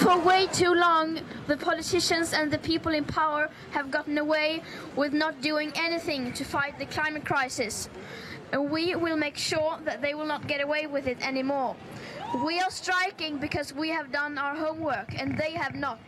[0.00, 4.62] For way too long, the politicians and the people in power have gotten away
[4.96, 7.90] with not doing anything to fight the climate crisis.
[8.50, 11.76] And we will make sure that they will not get away with it anymore.
[12.42, 16.00] We are striking because we have done our homework and they have not.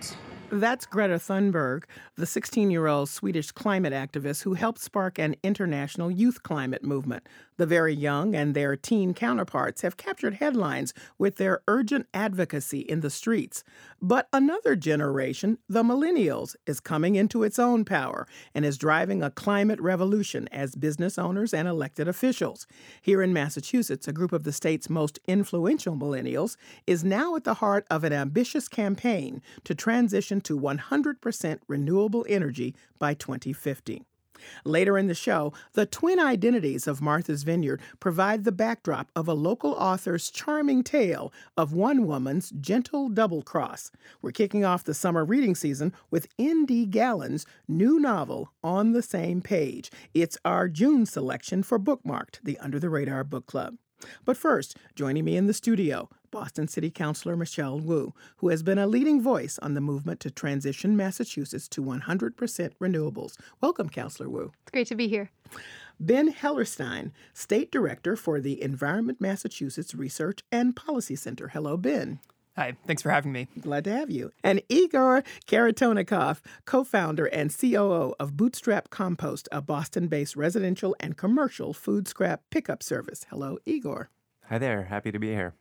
[0.51, 1.85] That's Greta Thunberg,
[2.17, 7.27] the 16 year old Swedish climate activist who helped spark an international youth climate movement.
[7.59, 13.01] The very young and their teen counterparts have captured headlines with their urgent advocacy in
[13.01, 13.63] the streets.
[14.01, 19.31] But another generation, the millennials, is coming into its own power and is driving a
[19.31, 22.67] climate revolution as business owners and elected officials.
[23.01, 26.57] Here in Massachusetts, a group of the state's most influential millennials
[26.87, 32.75] is now at the heart of an ambitious campaign to transition to 100% renewable energy
[32.99, 34.05] by 2050.
[34.65, 39.35] Later in the show, the twin identities of Martha's Vineyard provide the backdrop of a
[39.35, 43.91] local author's charming tale of one woman's gentle double cross.
[44.21, 46.87] We're kicking off the summer reading season with N.D.
[46.87, 49.91] Galland's new novel, On the Same Page.
[50.15, 53.77] It's our June selection for Bookmarked, the Under the Radar Book Club.
[54.25, 58.79] But first, joining me in the studio, Boston City Councilor Michelle Wu, who has been
[58.79, 62.35] a leading voice on the movement to transition Massachusetts to 100%
[62.81, 63.37] renewables.
[63.61, 64.53] Welcome, Councilor Wu.
[64.63, 65.31] It's great to be here.
[66.01, 71.49] Ben Hellerstein, State Director for the Environment Massachusetts Research and Policy Center.
[71.49, 72.19] Hello, Ben.
[72.55, 73.49] Hi, thanks for having me.
[73.61, 74.31] Glad to have you.
[74.45, 81.17] And Igor Kharitonenkov, co founder and COO of Bootstrap Compost, a Boston based residential and
[81.17, 83.25] commercial food scrap pickup service.
[83.31, 84.11] Hello, Igor.
[84.49, 84.85] Hi there.
[84.85, 85.55] Happy to be here.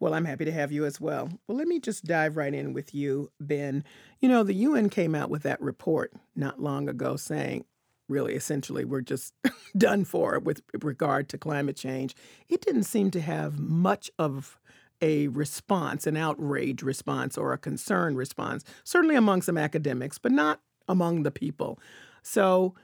[0.00, 1.30] Well, I'm happy to have you as well.
[1.46, 3.82] Well, let me just dive right in with you, Ben.
[4.20, 7.64] You know, the UN came out with that report not long ago saying,
[8.06, 9.32] really, essentially, we're just
[9.78, 12.14] done for with regard to climate change.
[12.50, 14.58] It didn't seem to have much of
[15.00, 20.60] a response, an outrage response, or a concern response, certainly among some academics, but not
[20.88, 21.78] among the people.
[22.22, 22.74] So,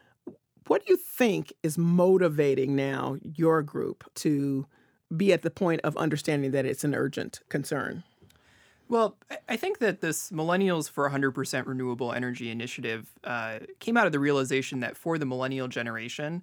[0.66, 4.66] what do you think is motivating now your group to
[5.14, 8.02] be at the point of understanding that it's an urgent concern?
[8.88, 9.16] Well,
[9.48, 14.18] I think that this Millennials for 100% Renewable Energy initiative uh, came out of the
[14.18, 16.42] realization that for the millennial generation,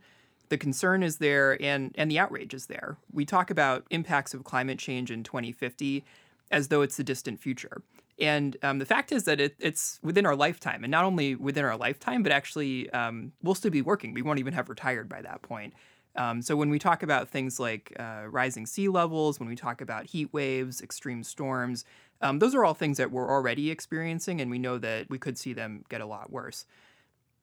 [0.51, 2.97] the concern is there and and the outrage is there.
[3.11, 6.03] We talk about impacts of climate change in 2050
[6.51, 7.81] as though it's the distant future.
[8.19, 11.63] And um, the fact is that it, it's within our lifetime, and not only within
[11.63, 14.13] our lifetime, but actually um, we'll still be working.
[14.13, 15.73] We won't even have retired by that point.
[16.17, 19.79] Um, so when we talk about things like uh, rising sea levels, when we talk
[19.79, 21.85] about heat waves, extreme storms,
[22.21, 25.37] um, those are all things that we're already experiencing, and we know that we could
[25.37, 26.65] see them get a lot worse.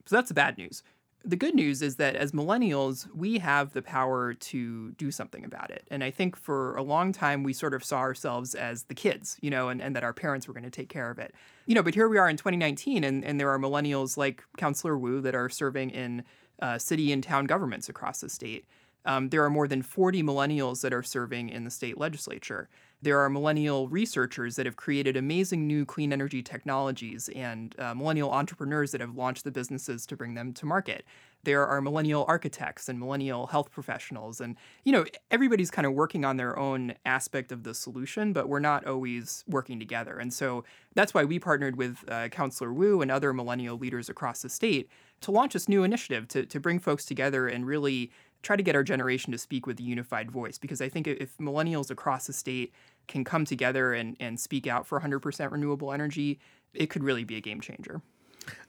[0.04, 0.82] So that's the bad news
[1.24, 5.70] the good news is that as millennials, we have the power to do something about
[5.70, 5.86] it.
[5.90, 9.36] And I think for a long time, we sort of saw ourselves as the kids,
[9.40, 11.34] you know, and, and that our parents were going to take care of it.
[11.66, 14.96] You know, but here we are in 2019, and, and there are millennials like Councillor
[14.96, 16.24] Wu that are serving in
[16.62, 18.64] uh, city and town governments across the state.
[19.04, 22.68] Um, there are more than 40 millennials that are serving in the state legislature.
[23.00, 28.32] There are millennial researchers that have created amazing new clean energy technologies and uh, millennial
[28.32, 31.04] entrepreneurs that have launched the businesses to bring them to market.
[31.44, 34.40] There are millennial architects and millennial health professionals.
[34.40, 38.48] And, you know, everybody's kind of working on their own aspect of the solution, but
[38.48, 40.18] we're not always working together.
[40.18, 40.64] And so
[40.96, 44.90] that's why we partnered with uh, Councillor Wu and other millennial leaders across the state
[45.20, 48.10] to launch this new initiative to, to bring folks together and really
[48.42, 51.36] try to get our generation to speak with a unified voice because I think if
[51.38, 52.72] millennials across the state
[53.08, 56.38] can come together and, and speak out for 100% renewable energy,
[56.74, 58.02] it could really be a game changer.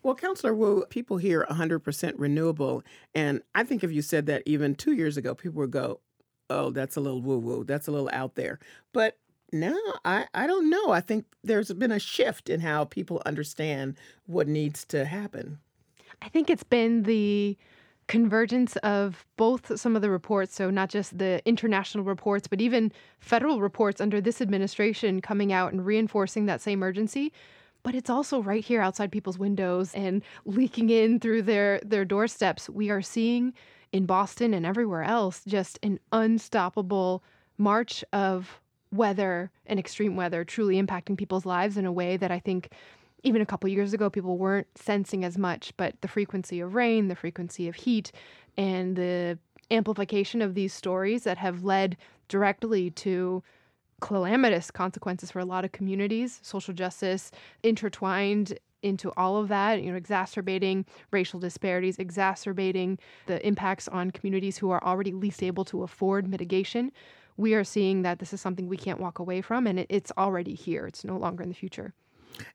[0.04, 2.84] Well, Councillor Wu, people hear 100% renewable,
[3.14, 6.02] and I think if you said that even two years ago, people would go,
[6.50, 8.60] oh, that's a little woo woo, that's a little out there.
[8.94, 9.18] But
[9.52, 10.92] now I, I don't know.
[10.92, 15.60] I think there's been a shift in how people understand what needs to happen.
[16.22, 17.58] I think it's been the
[18.10, 22.92] convergence of both some of the reports, so not just the international reports, but even
[23.20, 27.32] federal reports under this administration coming out and reinforcing that same urgency.
[27.84, 32.68] But it's also right here outside people's windows and leaking in through their, their doorsteps.
[32.68, 33.54] We are seeing
[33.92, 37.24] in Boston and everywhere else just an unstoppable
[37.60, 38.60] march of
[38.92, 42.72] weather and extreme weather truly impacting people's lives in a way that I think
[43.24, 47.08] even a couple years ago people weren't sensing as much but the frequency of rain
[47.08, 48.12] the frequency of heat
[48.58, 49.38] and the
[49.72, 51.96] amplification of these stories that have led
[52.28, 53.44] directly to
[54.02, 57.32] calamitous consequences for a lot of communities social justice
[57.64, 64.58] intertwined into all of that, you know, exacerbating racial disparities, exacerbating the impacts on communities
[64.58, 66.92] who are already least able to afford mitigation.
[67.38, 70.12] We are seeing that this is something we can't walk away from, and it, it's
[70.18, 70.86] already here.
[70.88, 71.94] It's no longer in the future.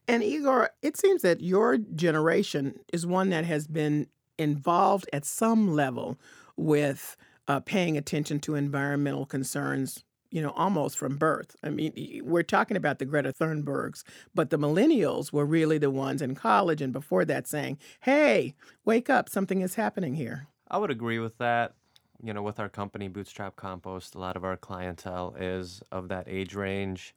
[0.09, 4.07] And Igor, it seems that your generation is one that has been
[4.39, 6.19] involved at some level
[6.57, 7.17] with
[7.49, 10.05] uh, paying attention to environmental concerns
[10.35, 11.55] you know, almost from birth.
[11.63, 14.03] I mean, we're talking about the Greta Thunbergs,
[14.35, 19.09] but the millennials were really the ones in college and before that saying, hey, wake
[19.09, 20.49] up, something is happening here.
[20.69, 21.75] I would agree with that.
[22.21, 26.27] You know, with our company, Bootstrap Compost, a lot of our clientele is of that
[26.27, 27.15] age range.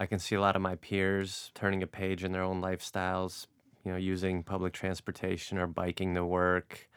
[0.00, 3.46] I can see a lot of my peers turning a page in their own lifestyles,
[3.84, 6.88] you know, using public transportation or biking to work,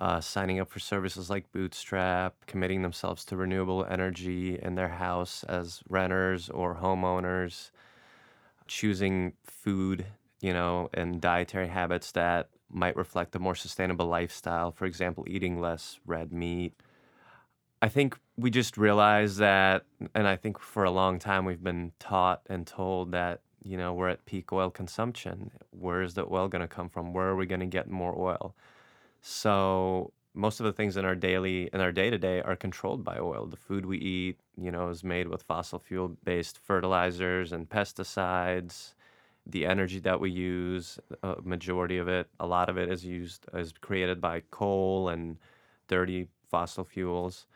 [0.00, 5.44] uh, signing up for services like Bootstrap, committing themselves to renewable energy in their house
[5.44, 7.70] as renters or homeowners,
[8.66, 10.06] choosing food,
[10.40, 14.72] you know, and dietary habits that might reflect a more sustainable lifestyle.
[14.72, 16.74] For example, eating less red meat.
[17.82, 19.84] I think we just realized that,
[20.14, 23.94] and I think for a long time we've been taught and told that, you know,
[23.94, 25.50] we're at peak oil consumption.
[25.70, 27.12] Where is the oil going to come from?
[27.12, 28.54] Where are we going to get more oil?
[29.22, 33.04] So most of the things in our daily in our day to day are controlled
[33.04, 33.46] by oil.
[33.46, 38.94] The food we eat, you know, is made with fossil fuel based fertilizers and pesticides.
[39.46, 43.46] The energy that we use, a majority of it, a lot of it is used
[43.54, 45.38] is created by coal and
[45.88, 47.46] dirty fossil fuels.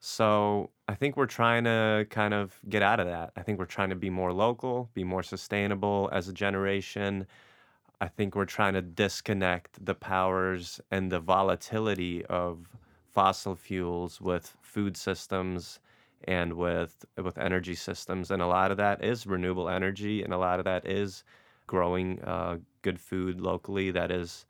[0.00, 3.32] So I think we're trying to kind of get out of that.
[3.36, 7.26] I think we're trying to be more local, be more sustainable as a generation.
[8.00, 12.76] I think we're trying to disconnect the powers and the volatility of
[13.12, 15.80] fossil fuels with food systems
[16.24, 20.38] and with with energy systems, and a lot of that is renewable energy, and a
[20.38, 21.22] lot of that is
[21.66, 24.44] growing uh, good food locally that is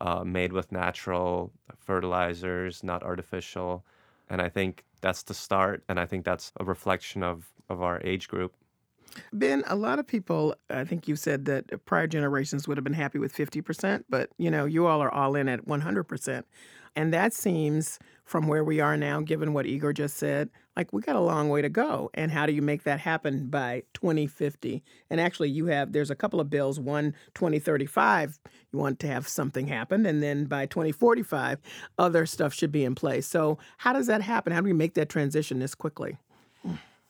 [0.00, 3.84] uh, made with natural fertilizers, not artificial.
[4.30, 8.00] And I think that's the start, and I think that's a reflection of of our
[8.02, 8.54] age group.
[9.32, 12.92] Ben, a lot of people, I think you said that prior generations would have been
[12.92, 16.44] happy with 50%, but you know, you all are all in at 100%.
[16.96, 21.02] And that seems from where we are now, given what Igor just said, like we
[21.02, 22.10] got a long way to go.
[22.14, 24.82] And how do you make that happen by 2050?
[25.10, 26.78] And actually, you have, there's a couple of bills.
[26.78, 28.38] One, 2035,
[28.72, 30.06] you want to have something happen.
[30.06, 31.58] And then by 2045,
[31.98, 33.26] other stuff should be in place.
[33.26, 34.52] So, how does that happen?
[34.52, 36.16] How do we make that transition this quickly?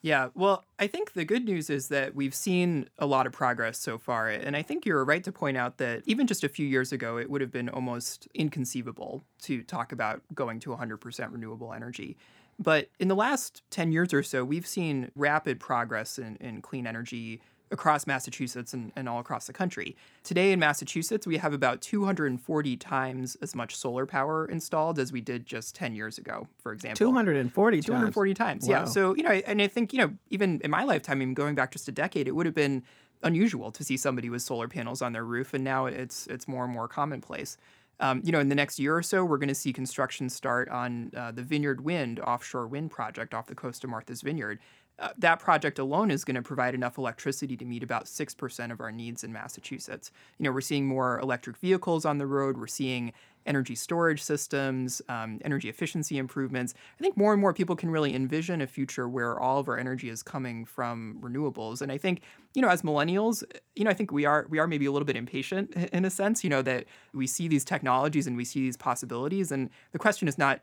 [0.03, 3.79] Yeah, well, I think the good news is that we've seen a lot of progress
[3.79, 4.29] so far.
[4.31, 7.19] And I think you're right to point out that even just a few years ago,
[7.19, 12.17] it would have been almost inconceivable to talk about going to 100% renewable energy.
[12.59, 16.87] But in the last 10 years or so, we've seen rapid progress in, in clean
[16.87, 19.97] energy across Massachusetts and, and all across the country.
[20.25, 25.21] Today in Massachusetts, we have about 240 times as much solar power installed as we
[25.21, 26.97] did just 10 years ago, for example.
[26.97, 28.67] 240 240 times.
[28.67, 28.69] times.
[28.69, 28.85] Yeah.
[28.85, 31.71] So, you know, and I think, you know, even in my lifetime, even going back
[31.71, 32.83] just a decade, it would have been
[33.23, 35.55] unusual to see somebody with solar panels on their roof.
[35.55, 37.57] And now it's it's more and more commonplace.
[38.01, 40.71] Um, you know, in the next year or so, we're going to see construction start
[40.71, 44.59] on uh, the Vineyard Wind offshore wind project off the coast of Martha's Vineyard
[45.01, 48.81] uh, that project alone is going to provide enough electricity to meet about 6% of
[48.81, 50.13] our needs in Massachusetts.
[50.39, 53.13] You know, we're seeing more electric vehicles on the road, we're seeing
[53.47, 56.75] energy storage systems, um, energy efficiency improvements.
[56.99, 59.79] I think more and more people can really envision a future where all of our
[59.79, 61.81] energy is coming from renewables.
[61.81, 62.21] And I think,
[62.55, 63.43] you know, as millennials,
[63.75, 66.11] you know, I think we are we are maybe a little bit impatient in a
[66.11, 69.51] sense, you know, that we see these technologies and we see these possibilities.
[69.51, 70.61] And the question is not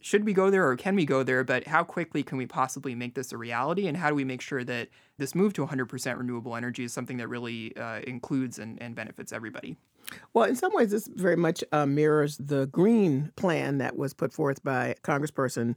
[0.00, 1.44] should we go there or can we go there?
[1.44, 3.86] But how quickly can we possibly make this a reality?
[3.86, 4.88] And how do we make sure that
[5.18, 9.32] this move to 100% renewable energy is something that really uh, includes and, and, benefits
[9.32, 9.76] everybody?
[10.32, 14.32] Well, in some ways, this very much uh, mirrors the green plan that was put
[14.32, 15.76] forth by Congressperson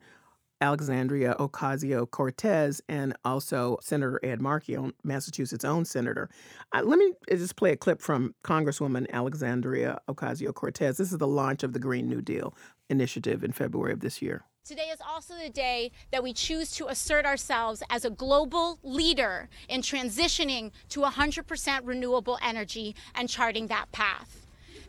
[0.63, 6.29] Alexandria Ocasio Cortez and also Senator Ed Markey, Massachusetts' own senator.
[6.71, 10.95] Uh, let me just play a clip from Congresswoman Alexandria Ocasio Cortez.
[10.95, 12.55] This is the launch of the Green New Deal
[12.89, 14.45] initiative in February of this year.
[14.63, 19.49] Today is also the day that we choose to assert ourselves as a global leader
[19.67, 24.42] in transitioning to 100% renewable energy and charting that path.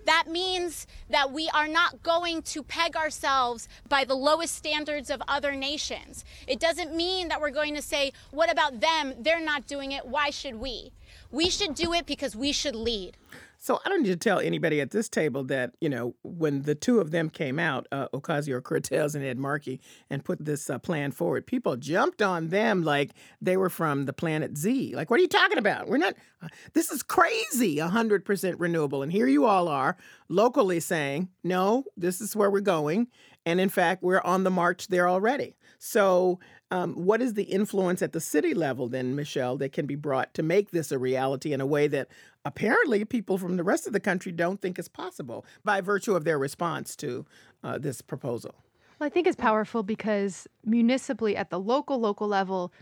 [0.07, 5.23] That means that we are not going to peg ourselves by the lowest standards of
[5.27, 6.25] other nations.
[6.47, 9.15] It doesn't mean that we're going to say, what about them?
[9.19, 10.07] They're not doing it.
[10.07, 10.93] Why should we?
[11.31, 13.17] We should do it because we should lead.
[13.65, 16.75] So I don't need to tell anybody at this table that you know when the
[16.75, 19.81] two of them came out, uh, Ocasio Cortez and Ed Markey,
[20.11, 24.13] and put this uh, plan forward, people jumped on them like they were from the
[24.13, 24.95] planet Z.
[24.95, 25.89] Like, what are you talking about?
[25.89, 26.15] We're not.
[26.43, 27.79] Uh, this is crazy.
[27.79, 29.97] hundred percent renewable, and here you all are
[30.29, 33.09] locally saying, no, this is where we're going,
[33.47, 35.57] and in fact, we're on the march there already.
[35.79, 36.39] So
[36.71, 40.35] um, what is the influence at the city level then, Michelle, that can be brought
[40.35, 42.09] to make this a reality in a way that
[42.45, 46.25] apparently people from the rest of the country don't think is possible by virtue of
[46.25, 47.25] their response to
[47.63, 48.55] uh, this proposal?
[48.99, 52.73] Well, I think it's powerful because municipally at the local local level,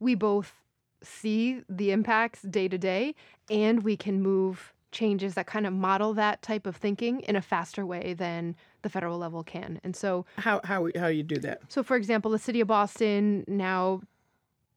[0.00, 0.54] we both
[1.02, 3.14] see the impacts day to day
[3.50, 7.42] and we can move changes that kind of model that type of thinking in a
[7.42, 9.78] faster way than the federal level can.
[9.84, 11.60] And so how how how you do that?
[11.68, 14.00] So for example, the city of Boston now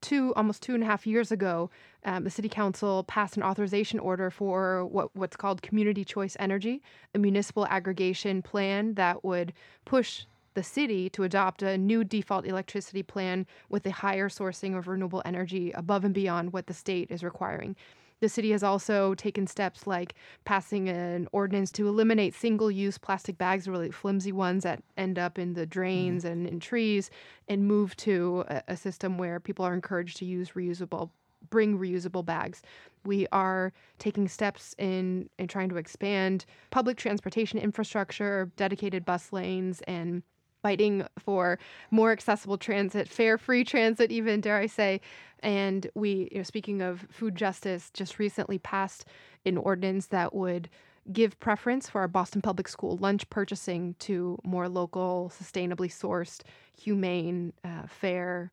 [0.01, 1.70] two almost two and a half years ago,
[2.03, 6.81] um, the city council passed an authorization order for what what's called community choice energy,
[7.15, 9.53] a municipal aggregation plan that would
[9.86, 14.88] push the city to adopt a new default electricity plan with a higher sourcing of
[14.88, 17.75] renewable energy above and beyond what the state is requiring.
[18.21, 20.13] The city has also taken steps like
[20.45, 25.39] passing an ordinance to eliminate single use plastic bags, really flimsy ones that end up
[25.39, 26.31] in the drains mm-hmm.
[26.31, 27.09] and in trees,
[27.49, 31.09] and move to a, a system where people are encouraged to use reusable
[31.49, 32.61] bring reusable bags.
[33.03, 39.81] We are taking steps in in trying to expand public transportation infrastructure, dedicated bus lanes
[39.87, 40.21] and
[40.62, 45.01] fighting for more accessible transit, fair free transit, even dare I say.
[45.39, 49.06] And we, you know, speaking of food justice, just recently passed
[49.46, 50.70] an ordinance that would
[51.12, 56.41] give preference for our Boston Public School lunch purchasing to more local, sustainably sourced,
[56.77, 58.51] humane, uh, fair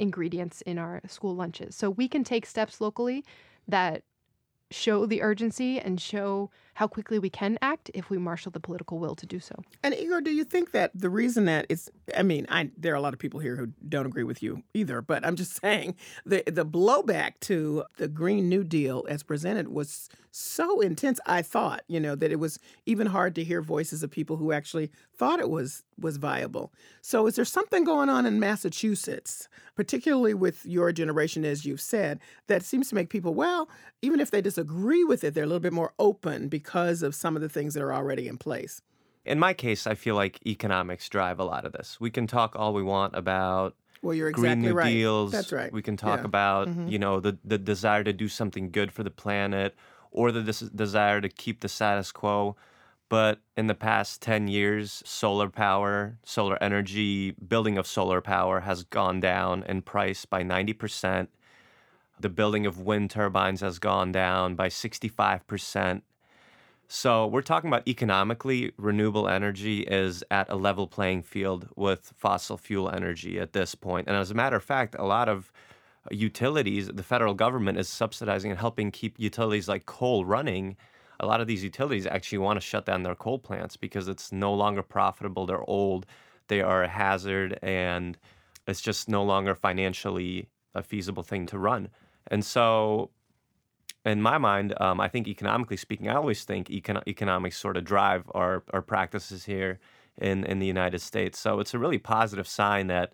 [0.00, 1.76] ingredients in our school lunches.
[1.76, 3.24] So we can take steps locally
[3.68, 4.02] that
[4.70, 8.98] show the urgency and show how quickly we can act if we marshal the political
[8.98, 9.54] will to do so.
[9.82, 12.96] And Igor, do you think that the reason that it's I mean, I there are
[12.96, 15.96] a lot of people here who don't agree with you either, but I'm just saying
[16.24, 21.82] the the blowback to the Green New Deal as presented was so intense I thought,
[21.88, 25.40] you know, that it was even hard to hear voices of people who actually thought
[25.40, 26.72] it was was viable.
[27.02, 32.20] So is there something going on in Massachusetts, particularly with your generation as you've said,
[32.46, 33.68] that seems to make people, well,
[34.02, 36.59] even if they disagree with it, they're a little bit more open because
[37.02, 38.82] of some of the things that are already in place?
[39.24, 41.98] In my case, I feel like economics drive a lot of this.
[42.00, 44.90] We can talk all we want about well, you're Green exactly New right.
[44.90, 45.30] Deals.
[45.32, 45.70] That's right.
[45.70, 46.24] We can talk Yeah.
[46.24, 46.90] about, Mhm.
[46.90, 49.76] you know, the, the desire to do something good for the planet
[50.10, 52.56] or the des- desire to keep the status quo.
[53.10, 58.84] But in the past 10 years, solar power, solar energy, building of solar power has
[58.84, 61.28] gone down in price by 90%.
[62.18, 66.04] The building of wind turbines has gone down by 65%.
[66.92, 72.56] So we're talking about economically, renewable energy is at a level playing field with fossil
[72.56, 74.08] fuel energy at this point.
[74.08, 75.52] And as a matter of fact, a lot of
[76.10, 80.76] utilities, the federal government is subsidizing and helping keep utilities like coal running.
[81.20, 84.32] A lot of these utilities actually want to shut down their coal plants because it's
[84.32, 85.46] no longer profitable.
[85.46, 86.06] They're old,
[86.48, 88.18] they are a hazard, and
[88.66, 91.90] it's just no longer financially a feasible thing to run.
[92.26, 93.10] And so
[94.04, 97.84] in my mind, um, I think economically speaking, I always think econ- economics sort of
[97.84, 99.78] drive our, our practices here
[100.18, 101.38] in, in the United States.
[101.38, 103.12] So it's a really positive sign that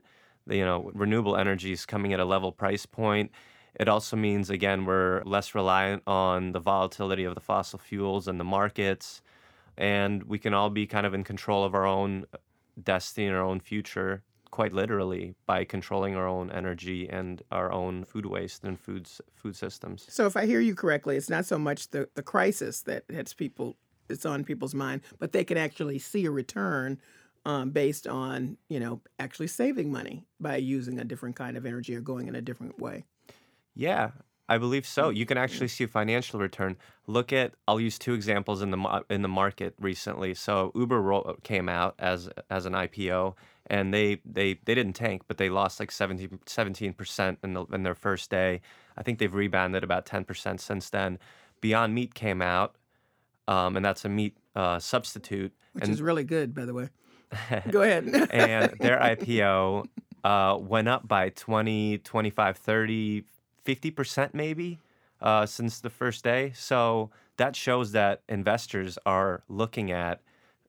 [0.49, 3.31] you know renewable energy is coming at a level price point.
[3.79, 8.39] It also means again we're less reliant on the volatility of the fossil fuels and
[8.39, 9.23] the markets,
[9.77, 12.27] and we can all be kind of in control of our own
[12.83, 14.23] destiny and our own future
[14.57, 19.55] quite literally by controlling our own energy and our own food waste and foods food
[19.55, 20.07] systems.
[20.09, 23.35] So if I hear you correctly, it's not so much the, the crisis that hits
[23.35, 23.77] people
[24.09, 26.99] it's on people's mind, but they can actually see a return
[27.45, 31.95] um, based on, you know, actually saving money by using a different kind of energy
[31.95, 33.05] or going in a different way.
[33.75, 34.13] Yeah,
[34.49, 35.11] I believe so.
[35.11, 36.77] You can actually see financial return.
[37.07, 40.35] Look at I'll use two examples in the in the market recently.
[40.35, 43.35] So Uber came out as as an IPO
[43.67, 47.83] and they they they didn't tank, but they lost like 17 percent in the in
[47.83, 48.61] their first day.
[48.97, 51.19] I think they've rebounded about ten percent since then.
[51.61, 52.77] Beyond Meat came out,
[53.49, 56.89] um, and that's a meat uh, substitute, which and, is really good, by the way.
[57.71, 58.07] Go ahead.
[58.31, 59.87] and their IPO
[60.23, 63.25] uh, went up by 20, 25, 30,
[63.67, 64.79] 50% maybe
[65.21, 66.53] uh, since the first day.
[66.55, 70.21] So that shows that investors are looking at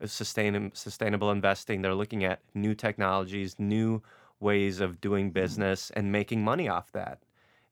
[0.06, 1.82] sustain, sustainable investing.
[1.82, 4.02] They're looking at new technologies, new
[4.40, 7.20] ways of doing business, and making money off that.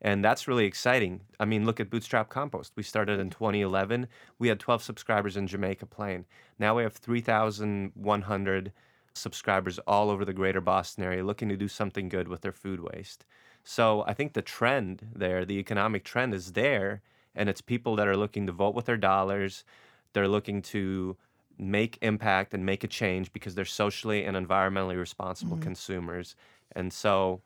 [0.01, 1.21] And that's really exciting.
[1.39, 2.73] I mean, look at Bootstrap Compost.
[2.75, 4.07] We started in 2011.
[4.37, 6.25] We had 12 subscribers in Jamaica Plain.
[6.59, 8.71] Now we have 3,100
[9.13, 12.81] subscribers all over the greater Boston area looking to do something good with their food
[12.81, 13.25] waste.
[13.67, 17.01] So I think the trend there, the economic trend is there,
[17.33, 19.65] and it's people that are looking to vote with their dollars.
[20.13, 21.17] They're looking to
[21.57, 25.63] make impact and make a change because they're socially and environmentally responsible mm-hmm.
[25.63, 26.35] consumers.
[26.73, 27.41] And so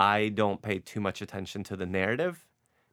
[0.00, 2.46] I don't pay too much attention to the narrative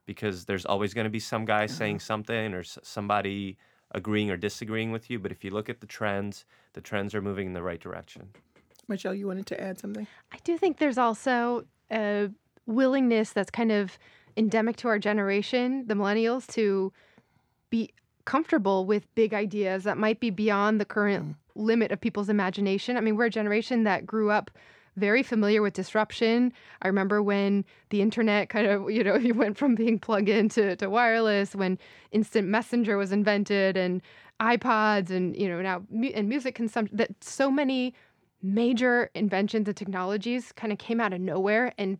[0.04, 1.68] because there's always going to be some guy uh-huh.
[1.68, 3.56] saying something or somebody
[3.92, 5.18] agreeing or disagreeing with you.
[5.18, 8.28] But if you look at the trends, the trends are moving in the right direction.
[8.86, 10.06] Michelle, you wanted to add something?
[10.30, 12.30] I do think there's also a
[12.66, 13.98] willingness that's kind of
[14.36, 16.92] endemic to our generation, the millennials, to
[17.70, 17.90] be
[18.24, 21.34] comfortable with big ideas that might be beyond the current mm.
[21.54, 22.96] limit of people's imagination.
[22.96, 24.50] I mean, we're a generation that grew up
[24.96, 26.52] very familiar with disruption.
[26.82, 30.48] I remember when the internet kind of, you know, you went from being plugged in
[30.50, 31.78] to, to wireless, when
[32.12, 34.02] instant messenger was invented and
[34.40, 37.94] iPods and, you know, now mu- and music consumption, that so many
[38.44, 41.98] major inventions and technologies kind of came out of nowhere and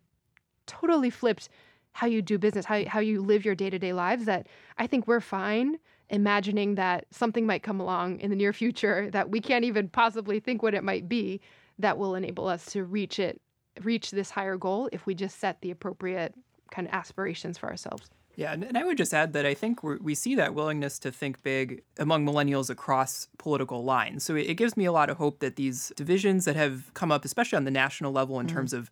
[0.67, 1.49] totally flipped
[1.93, 4.25] how you do business, how, how you live your day to day lives.
[4.25, 4.47] That
[4.77, 9.31] I think we're fine imagining that something might come along in the near future that
[9.31, 11.41] we can't even possibly think what it might be
[11.79, 13.41] that will enable us to reach it
[13.81, 16.33] reach this higher goal if we just set the appropriate
[16.71, 18.09] kind of aspirations for ourselves.
[18.35, 21.41] Yeah, and I would just add that I think we see that willingness to think
[21.41, 24.23] big among millennials across political lines.
[24.23, 27.23] So it gives me a lot of hope that these divisions that have come up,
[27.23, 28.55] especially on the national level in mm-hmm.
[28.55, 28.91] terms of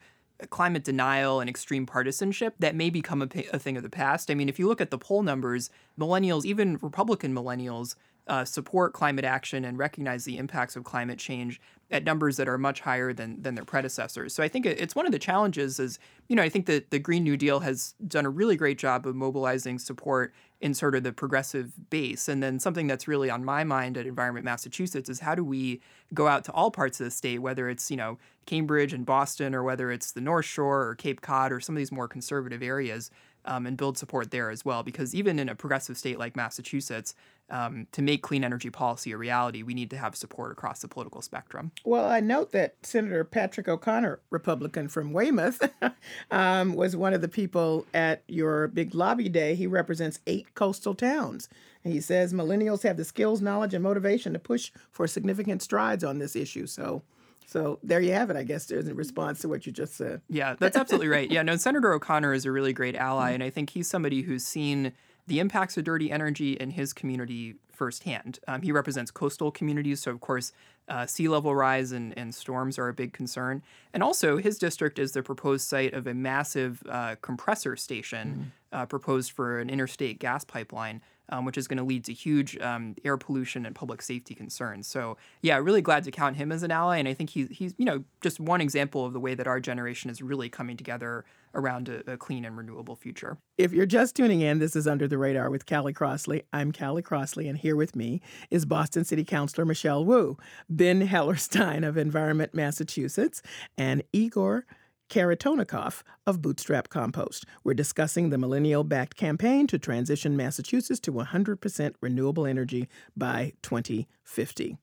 [0.49, 4.31] climate denial and extreme partisanship that may become a, a, thing of the past.
[4.31, 7.95] I mean, if you look at the poll numbers, millennials, even Republican millennials,
[8.27, 11.59] uh, support climate action and recognize the impacts of climate change
[11.91, 14.33] at numbers that are much higher than than their predecessors.
[14.33, 16.99] So I think it's one of the challenges is, you know, I think that the
[16.99, 21.03] Green New Deal has done a really great job of mobilizing support in sort of
[21.03, 22.29] the progressive base.
[22.29, 25.81] And then something that's really on my mind at Environment Massachusetts is how do we
[26.13, 29.53] go out to all parts of the state, whether it's, you know, Cambridge and Boston
[29.53, 32.63] or whether it's the North Shore or Cape Cod or some of these more conservative
[32.63, 33.11] areas
[33.43, 34.83] um, and build support there as well.
[34.83, 37.13] Because even in a progressive state like Massachusetts,
[37.49, 40.87] um, to make clean energy policy a reality, we need to have support across the
[40.87, 41.71] political spectrum.
[41.83, 45.61] Well, I note that Senator Patrick O'Connor, Republican from Weymouth,
[46.31, 49.55] um, was one of the people at your big lobby day.
[49.55, 51.49] He represents eight coastal towns.
[51.83, 56.19] he says millennials have the skills, knowledge, and motivation to push for significant strides on
[56.19, 56.65] this issue.
[56.65, 57.03] So
[57.45, 60.21] so there you have it, I guess, in response to what you just said.
[60.29, 61.29] Yeah, that's absolutely right.
[61.29, 64.43] Yeah, no, Senator O'Connor is a really great ally, and I think he's somebody who's
[64.43, 64.93] seen
[65.27, 68.39] the impacts of dirty energy in his community firsthand.
[68.47, 70.53] Um, he represents coastal communities, so of course,
[70.89, 73.63] uh, sea level rise and, and storms are a big concern.
[73.93, 78.77] And also, his district is the proposed site of a massive uh, compressor station mm.
[78.77, 82.57] uh, proposed for an interstate gas pipeline um, which is going to lead to huge
[82.59, 84.87] um, air pollution and public safety concerns.
[84.87, 87.73] So, yeah, really glad to count him as an ally, and I think he's he's
[87.77, 91.25] you know just one example of the way that our generation is really coming together
[91.55, 93.37] around a, a clean and renewable future.
[93.57, 96.43] If you're just tuning in, this is Under the Radar with Callie Crossley.
[96.51, 100.37] I'm Callie Crossley, and here with me is Boston City Councilor Michelle Wu,
[100.69, 103.41] Ben Hellerstein of Environment Massachusetts,
[103.77, 104.65] and Igor.
[105.13, 107.45] Kharitonenkov of Bootstrap Compost.
[107.63, 114.77] We're discussing the millennial backed campaign to transition Massachusetts to 100% renewable energy by 2050.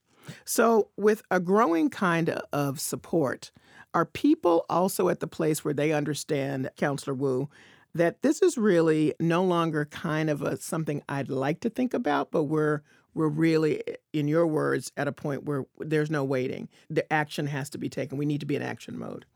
[0.44, 3.50] So, with a growing kind of support,
[3.92, 7.48] are people also at the place where they understand, Councillor Wu,
[7.92, 12.30] that this is really no longer kind of a something I'd like to think about,
[12.30, 12.82] but we're
[13.14, 16.68] we're really, in your words, at a point where there's no waiting.
[16.88, 18.16] The action has to be taken.
[18.16, 19.26] We need to be in action mode.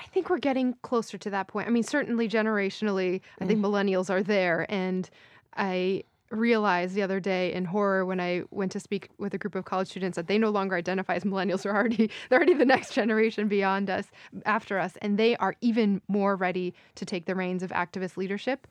[0.00, 1.66] I think we're getting closer to that point.
[1.66, 3.64] I mean, certainly generationally, I think mm.
[3.64, 4.64] millennials are there.
[4.68, 5.08] And
[5.56, 9.54] I realized the other day in horror when I went to speak with a group
[9.54, 11.62] of college students that they no longer identify as millennials.
[11.68, 14.06] They're already they're already the next generation beyond us,
[14.44, 18.66] after us, and they are even more ready to take the reins of activist leadership.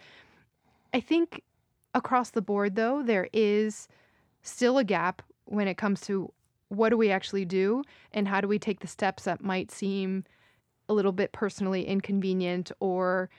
[0.94, 1.42] I think
[1.94, 3.88] across the board, though, there is
[4.42, 6.32] still a gap when it comes to
[6.70, 10.24] what do we actually do and how do we take the steps that might seem
[10.90, 13.30] a little bit personally inconvenient or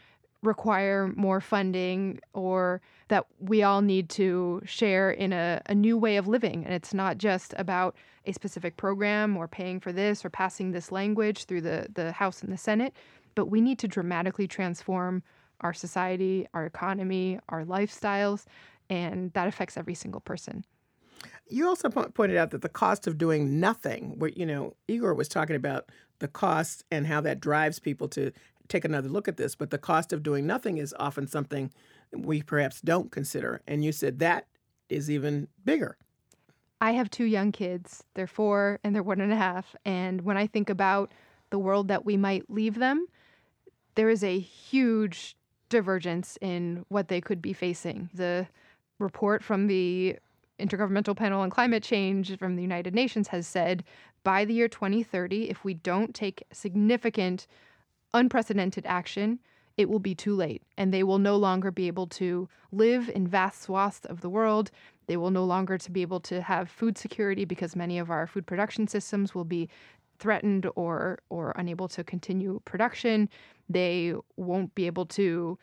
[0.43, 6.17] require more funding or that we all need to share in a, a new way
[6.17, 6.65] of living.
[6.65, 10.93] And it's not just about a specific program or paying for this or passing this
[10.93, 12.95] language through the, the House and the Senate,
[13.35, 15.23] but we need to dramatically transform
[15.61, 18.45] our society, our economy, our lifestyles,
[18.91, 20.65] and that affects every single person.
[21.49, 25.15] You also po- pointed out that the cost of doing nothing, where you know Igor
[25.15, 28.33] was talking about the cost and how that drives people to
[28.69, 31.73] take another look at this, but the cost of doing nothing is often something
[32.13, 33.63] we perhaps don't consider.
[33.67, 34.47] And you said that
[34.89, 35.97] is even bigger.
[36.81, 38.05] I have two young kids.
[38.15, 39.75] They're four and they're one and a half.
[39.85, 41.13] And when I think about
[41.51, 43.07] the world that we might leave them,
[43.95, 45.37] there is a huge
[45.71, 48.11] divergence in what they could be facing.
[48.15, 48.47] The
[48.99, 50.17] report from the
[50.59, 53.85] Intergovernmental Panel on Climate Change from the United Nations has said
[54.25, 57.47] by the year 2030, if we don't take significant
[58.13, 59.39] unprecedented action,
[59.77, 63.29] it will be too late, and they will no longer be able to live in
[63.29, 64.73] vast swaths of the world.
[65.07, 68.27] They will no longer to be able to have food security because many of our
[68.27, 69.69] food production systems will be
[70.19, 73.29] threatened or or unable to continue production.
[73.69, 75.59] They won't be able to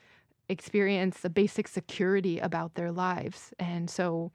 [0.48, 3.54] experience the basic security about their lives.
[3.60, 4.32] And so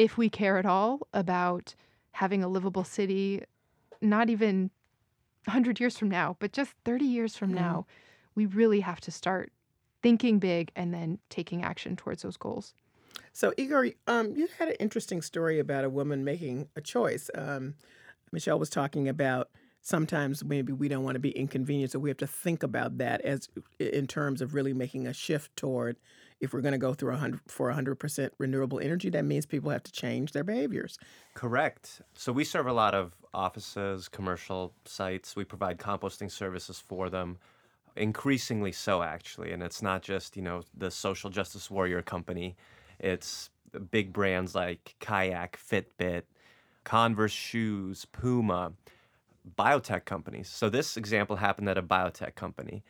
[0.00, 1.74] if we care at all about
[2.12, 3.44] having a livable city,
[4.00, 4.70] not even
[5.44, 7.84] 100 years from now, but just 30 years from now,
[8.34, 9.52] we really have to start
[10.02, 12.72] thinking big and then taking action towards those goals.
[13.34, 17.28] So, Igor, um, you had an interesting story about a woman making a choice.
[17.34, 17.74] Um,
[18.32, 19.50] Michelle was talking about
[19.82, 23.20] sometimes maybe we don't want to be inconvenienced, so we have to think about that
[23.20, 25.98] as in terms of really making a shift toward
[26.40, 29.82] if we're going to go through 100 for 100% renewable energy, that means people have
[29.82, 30.98] to change their behaviors.
[31.34, 32.00] Correct.
[32.14, 35.36] So we serve a lot of offices, commercial sites.
[35.36, 37.38] We provide composting services for them,
[37.96, 39.52] increasingly so actually.
[39.52, 42.56] And it's not just you know the social justice warrior company.
[42.98, 43.50] It's
[43.90, 46.22] big brands like Kayak, Fitbit,
[46.84, 48.72] Converse shoes, Puma,
[49.58, 50.48] biotech companies.
[50.48, 52.82] So this example happened at a biotech company.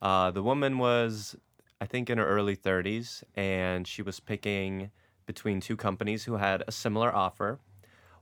[0.00, 1.36] Uh, the woman was,
[1.80, 4.90] I think, in her early 30s, and she was picking
[5.26, 7.60] between two companies who had a similar offer.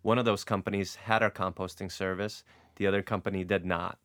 [0.02, 2.44] One of those companies had our composting service,
[2.76, 3.98] the other company did not.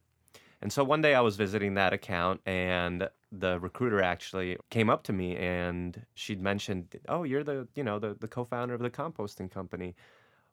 [0.61, 5.03] And so one day I was visiting that account, and the recruiter actually came up
[5.03, 8.89] to me and she'd mentioned, "Oh, you're the you know the the co-founder of the
[8.89, 9.95] composting company."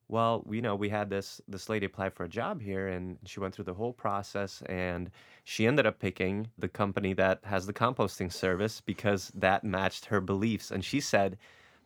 [0.08, 3.40] Well, you know, we had this this lady apply for a job here, and she
[3.40, 5.10] went through the whole process, and
[5.44, 10.20] she ended up picking the company that has the composting service because that matched her
[10.20, 10.70] beliefs.
[10.70, 11.36] And she said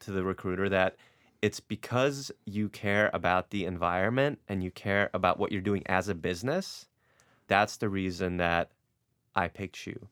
[0.00, 0.96] to the recruiter that
[1.42, 6.08] it's because you care about the environment and you care about what you're doing as
[6.08, 6.86] a business.
[7.48, 8.70] That's the reason that
[9.34, 10.08] I picked you.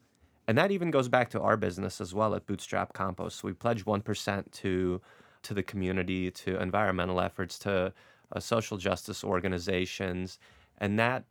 [0.49, 3.45] And that even goes back to our business as well at Bootstrap Compost.
[3.45, 5.01] We pledge 1% to
[5.43, 7.93] to the community, to environmental efforts, to
[8.33, 10.39] uh, social justice organizations,
[10.79, 11.25] and that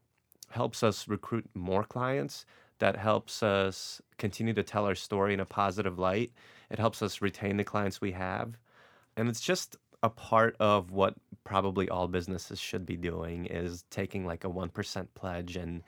[0.50, 2.45] helps us recruit more clients.
[2.80, 6.32] That helps us continue to tell our story in a positive light.
[6.69, 8.58] It helps us retain the clients we have.
[9.17, 14.26] And it's just a part of what probably all businesses should be doing is taking
[14.26, 15.84] like a 1% pledge and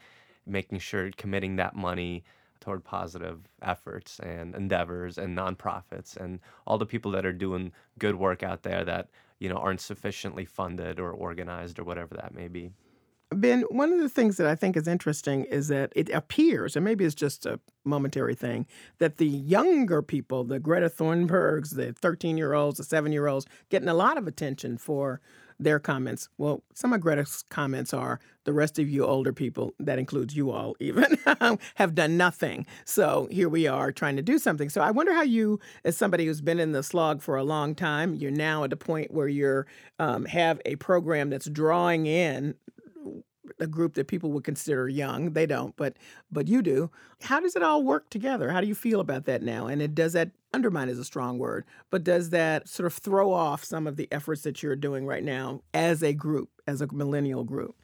[0.46, 2.24] making sure committing that money
[2.62, 8.16] toward positive efforts and endeavors and nonprofits and all the people that are doing good
[8.16, 12.48] work out there that you know aren't sufficiently funded or organized or whatever that may
[12.48, 12.72] be.
[13.34, 16.84] Ben, one of the things that I think is interesting is that it appears, and
[16.84, 18.68] maybe it's just a momentary thing,
[19.00, 23.46] that the younger people, the Greta Thunbergs, the 13 year olds, the seven year olds,
[23.70, 25.22] getting a lot of attention for
[25.62, 26.28] their comments.
[26.38, 30.52] Well, some of Greta's comments are the rest of you older people, that includes you
[30.52, 31.18] all even,
[31.76, 32.66] have done nothing.
[32.86, 34.70] So here we are trying to do something.
[34.70, 37.76] So I wonder how you, as somebody who's been in the slog for a long
[37.76, 39.68] time, you're now at a point where you're
[40.00, 42.56] um, have a program that's drawing in
[43.60, 45.34] a group that people would consider young.
[45.34, 45.98] They don't, but
[46.32, 46.90] but you do.
[47.24, 48.52] How does it all work together?
[48.52, 49.68] How do you feel about that now?
[49.68, 53.32] And it does that undermine is a strong word, but does that sort of throw
[53.32, 56.94] off some of the efforts that you're doing right now as a group, as a
[56.94, 57.76] millennial group?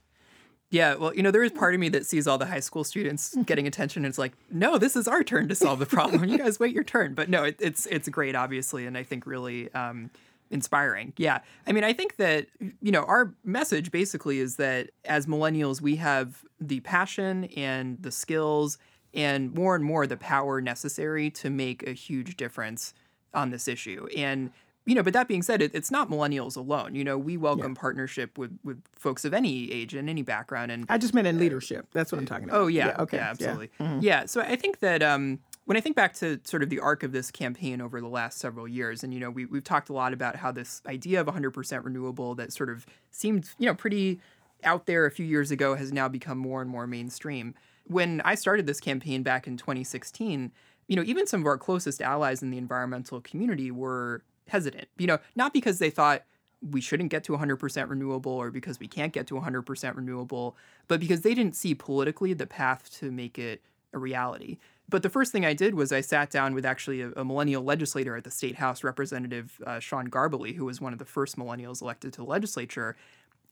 [0.70, 2.84] Yeah, well, you know, there is part of me that sees all the high school
[2.84, 6.26] students getting attention and it's like, no, this is our turn to solve the problem.
[6.26, 7.14] you guys wait your turn.
[7.14, 10.12] But no, it, it's it's great, obviously, and I think really um,
[10.50, 11.14] inspiring.
[11.18, 12.48] Yeah, I mean, I think that
[12.82, 18.12] you know our message basically is that as millennials, we have the passion and the
[18.12, 18.78] skills
[19.14, 22.94] and more and more the power necessary to make a huge difference
[23.34, 24.08] on this issue.
[24.16, 24.52] And
[24.86, 26.96] you know, but that being said, it, it's not millennials alone.
[26.96, 27.82] You know, we welcome yeah.
[27.82, 30.72] partnership with with folks of any age and any background.
[30.72, 31.88] And I just meant in leadership.
[31.92, 32.62] That's what I'm talking about.
[32.62, 33.70] Oh yeah, yeah okay, yeah, absolutely.
[33.80, 33.86] Yeah.
[33.86, 34.00] Mm-hmm.
[34.02, 34.26] yeah.
[34.26, 37.12] So I think that um, when I think back to sort of the arc of
[37.12, 40.14] this campaign over the last several years, and you know, we we've talked a lot
[40.14, 44.20] about how this idea of 100% renewable that sort of seemed you know pretty
[44.64, 47.54] out there a few years ago has now become more and more mainstream.
[47.86, 50.52] When I started this campaign back in 2016
[50.88, 54.88] you know, even some of our closest allies in the environmental community were hesitant.
[54.98, 56.24] You know, not because they thought
[56.62, 60.56] we shouldn't get to 100% renewable or because we can't get to 100% renewable,
[60.88, 63.62] but because they didn't see politically the path to make it
[63.94, 64.58] a reality.
[64.90, 67.64] But the first thing I did was I sat down with actually a, a millennial
[67.64, 71.38] legislator at the state house, Representative uh, Sean Garballey, who was one of the first
[71.38, 72.96] millennials elected to the legislature,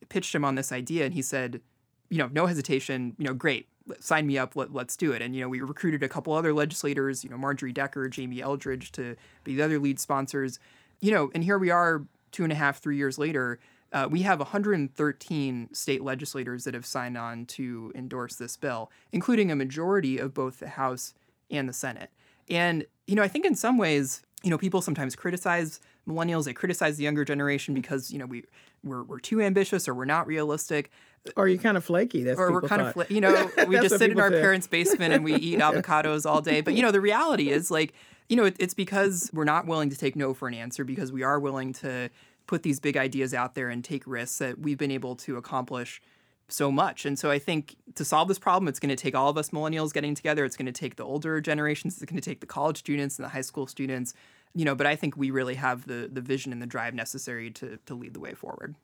[0.08, 1.62] pitched him on this idea, and he said,
[2.10, 3.68] you know, no hesitation, you know, great,
[4.00, 5.22] sign me up, let, let's do it.
[5.22, 8.92] And, you know, we recruited a couple other legislators, you know, Marjorie Decker, Jamie Eldridge
[8.94, 10.60] to be the other lead sponsors
[11.02, 13.60] you know, and here we are two and a half, three years later.
[13.94, 19.52] Uh, we have 113 state legislators that have signed on to endorse this bill, including
[19.52, 21.14] a majority of both the House
[21.50, 22.10] and the Senate.
[22.50, 26.54] And, you know, I think in some ways, you know, people sometimes criticize millennials, they
[26.54, 27.82] criticize the younger generation mm.
[27.82, 28.44] because, you know, we,
[28.84, 30.92] we're, we're too ambitious or we're not realistic.
[31.36, 32.24] Or you're kind of flaky.
[32.24, 32.96] That's or we're kind thought.
[32.96, 36.30] of, fl- you know, we just sit in our parents' basement and we eat avocados
[36.30, 36.62] all day.
[36.62, 37.94] But, you know, the reality is like,
[38.30, 41.12] you know, it, it's because we're not willing to take no for an answer because
[41.12, 42.10] we are willing to
[42.46, 46.00] put these big ideas out there and take risks that we've been able to accomplish
[46.48, 47.06] so much.
[47.06, 49.50] And so I think to solve this problem, it's going to take all of us
[49.50, 50.46] millennials getting together.
[50.46, 51.96] It's going to take the older generations.
[51.96, 54.14] It's going to take the college students and the high school students.
[54.54, 57.52] You know, but I think we really have the the vision and the drive necessary
[57.52, 58.76] to to lead the way forward.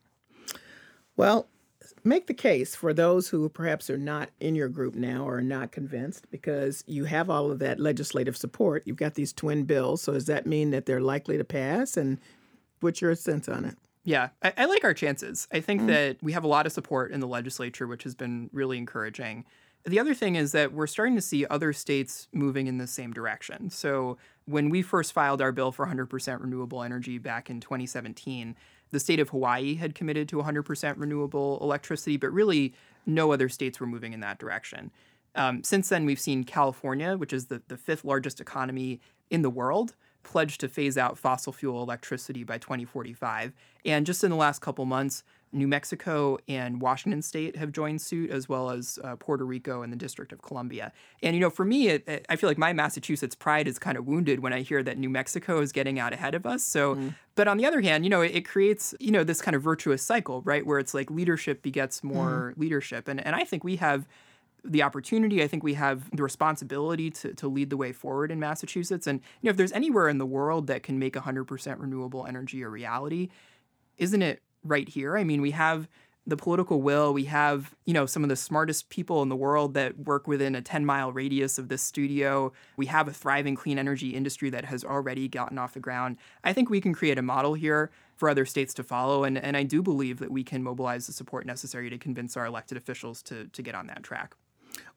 [1.15, 1.47] Well,
[2.04, 5.41] make the case for those who perhaps are not in your group now or are
[5.41, 8.84] not convinced because you have all of that legislative support.
[8.86, 10.02] You've got these twin bills.
[10.02, 11.97] So does that mean that they're likely to pass?
[11.97, 12.19] And
[12.80, 13.78] what's your sense on it?
[14.04, 15.48] Yeah, I, I like our chances.
[15.52, 15.88] I think mm.
[15.88, 19.46] that we have a lot of support in the legislature, which has been really encouraging.
[19.84, 23.14] The other thing is that we're starting to see other states moving in the same
[23.14, 23.70] direction.
[23.70, 28.56] So, when we first filed our bill for 100% renewable energy back in 2017,
[28.90, 32.74] the state of Hawaii had committed to 100% renewable electricity, but really
[33.06, 34.92] no other states were moving in that direction.
[35.36, 39.50] Um, since then, we've seen California, which is the, the fifth largest economy in the
[39.50, 43.54] world, pledge to phase out fossil fuel electricity by 2045.
[43.86, 48.30] And just in the last couple months, New Mexico and Washington State have joined suit,
[48.30, 50.94] as well as uh, Puerto Rico and the District of Columbia.
[51.22, 53.98] And, you know, for me, it, it, I feel like my Massachusetts pride is kind
[53.98, 56.64] of wounded when I hear that New Mexico is getting out ahead of us.
[56.64, 57.16] So, mm.
[57.36, 59.62] but on the other hand, you know, it, it, creates, you know, this kind of
[59.62, 60.66] virtuous cycle, right?
[60.66, 62.60] Where it's like leadership begets more mm.
[62.60, 63.08] leadership.
[63.08, 64.08] And, and I think we have
[64.63, 65.41] the opportunity.
[65.43, 69.08] I think we have the responsibility to, to lead the way forward in Massachusetts.
[69.08, 72.62] And you know, if there's anywhere in the world that can make 100% renewable energy
[72.62, 73.30] a reality,
[73.97, 75.17] isn't it right here.
[75.17, 75.88] I mean, we have
[76.28, 77.13] the political will.
[77.13, 80.54] We have, you know, some of the smartest people in the world that work within
[80.56, 82.54] a 10 mile radius of this studio.
[82.78, 86.17] We have a thriving clean energy industry that has already gotten off the ground.
[86.43, 89.24] I think we can create a model here for other states to follow.
[89.24, 92.45] And, and I do believe that we can mobilize the support necessary to convince our
[92.45, 94.36] elected officials to, to get on that track.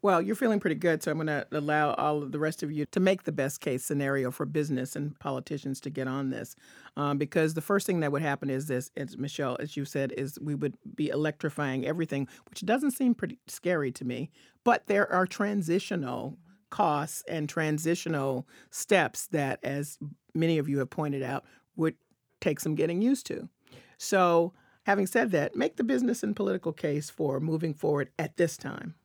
[0.02, 2.70] Well, you're feeling pretty good, so I'm going to allow all of the rest of
[2.70, 6.56] you to make the best case scenario for business and politicians to get on this.
[6.96, 10.12] Um, because the first thing that would happen is this, as Michelle, as you said,
[10.16, 14.30] is we would be electrifying everything, which doesn't seem pretty scary to me.
[14.62, 16.38] But there are transitional
[16.70, 19.98] costs and transitional steps that, as
[20.34, 21.44] many of you have pointed out,
[21.76, 21.94] would
[22.40, 23.48] take some getting used to.
[23.96, 28.56] So, having said that, make the business and political case for moving forward at this
[28.56, 28.96] time.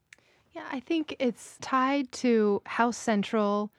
[0.60, 3.72] Yeah, I think it's tied to how central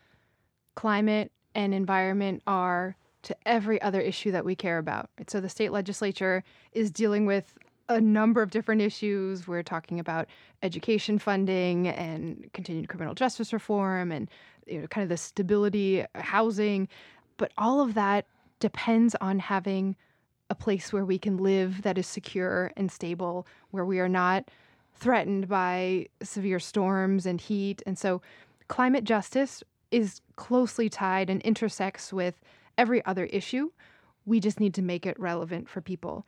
[0.77, 5.11] climate and environment are to every other issue that we care about.
[5.29, 7.59] So the state legislature is dealing with
[7.91, 9.47] a number of different issues.
[9.47, 10.27] We're talking about
[10.63, 14.31] education funding and continued criminal justice reform and
[14.67, 16.89] you know, kind of the stability, housing.
[17.37, 18.25] But all of that
[18.59, 19.97] depends on having
[20.49, 24.49] a place where we can live that is secure and stable, where we are not
[25.01, 27.83] threatened by severe storms and heat.
[27.87, 28.21] And so
[28.69, 32.41] climate justice is closely tied and intersects with
[32.79, 33.71] every other issue.
[34.27, 36.27] We just need to make it relevant for people.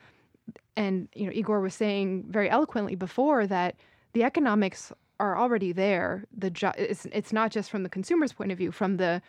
[0.77, 3.77] And you know, Igor was saying very eloquently before that
[4.15, 6.25] the economics are already there.
[6.37, 9.23] The jo- it's, it's not just from the consumer's point of view, from the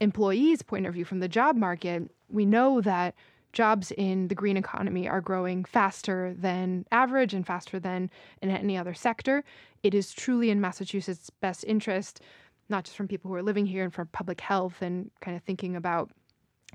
[0.00, 2.10] employee's point of view, from the job market.
[2.28, 3.14] We know that
[3.58, 8.08] jobs in the green economy are growing faster than average and faster than
[8.40, 9.42] in any other sector.
[9.82, 12.20] It is truly in Massachusetts' best interest,
[12.68, 15.42] not just from people who are living here and for public health and kind of
[15.42, 16.10] thinking about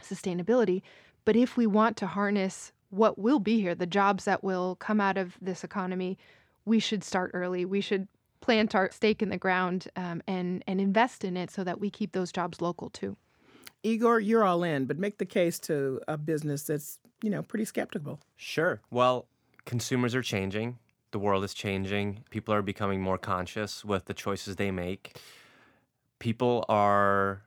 [0.02, 0.82] sustainability,
[1.26, 5.00] But if we want to harness what will be here, the jobs that will come
[5.00, 6.18] out of this economy,
[6.66, 7.66] we should start early.
[7.66, 8.08] We should
[8.42, 11.90] plant our stake in the ground um, and and invest in it so that we
[11.90, 13.16] keep those jobs local too.
[13.84, 17.66] Igor, you're all in, but make the case to a business that's you know pretty
[17.66, 18.20] skeptical.
[18.38, 18.82] Sure.
[18.90, 19.28] Well,
[19.66, 20.80] consumers are changing.
[21.12, 22.24] The world is changing.
[22.32, 25.18] People are becoming more conscious with the choices they make.
[26.18, 27.44] People are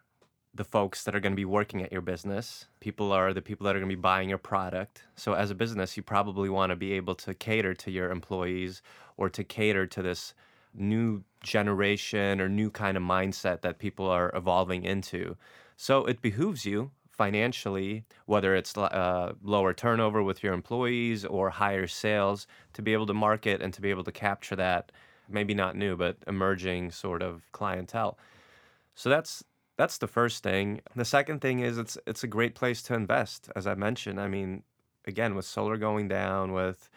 [0.55, 2.67] the folks that are going to be working at your business.
[2.81, 5.05] People are the people that are going to be buying your product.
[5.17, 8.83] So, as a business, you probably want to be able to cater to your employees
[9.17, 10.35] or to cater to this
[10.75, 15.37] new generation or new kind of mindset that people are evolving into.
[15.77, 21.87] So, it behooves you financially, whether it's uh, lower turnover with your employees or higher
[21.87, 24.93] sales, to be able to market and to be able to capture that
[25.29, 28.19] maybe not new, but emerging sort of clientele.
[28.95, 29.45] So, that's
[29.77, 30.81] that's the first thing.
[30.95, 34.21] The second thing is it's it's a great place to invest, as I mentioned.
[34.21, 34.63] I mean,
[35.07, 36.89] again, with solar going down, with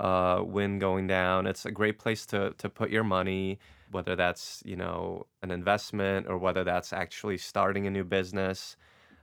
[0.00, 3.58] uh, wind going down, it's a great place to to put your money,
[3.94, 8.76] whether that's you know an investment or whether that's actually starting a new business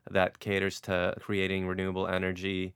[0.10, 2.74] that caters to creating renewable energy.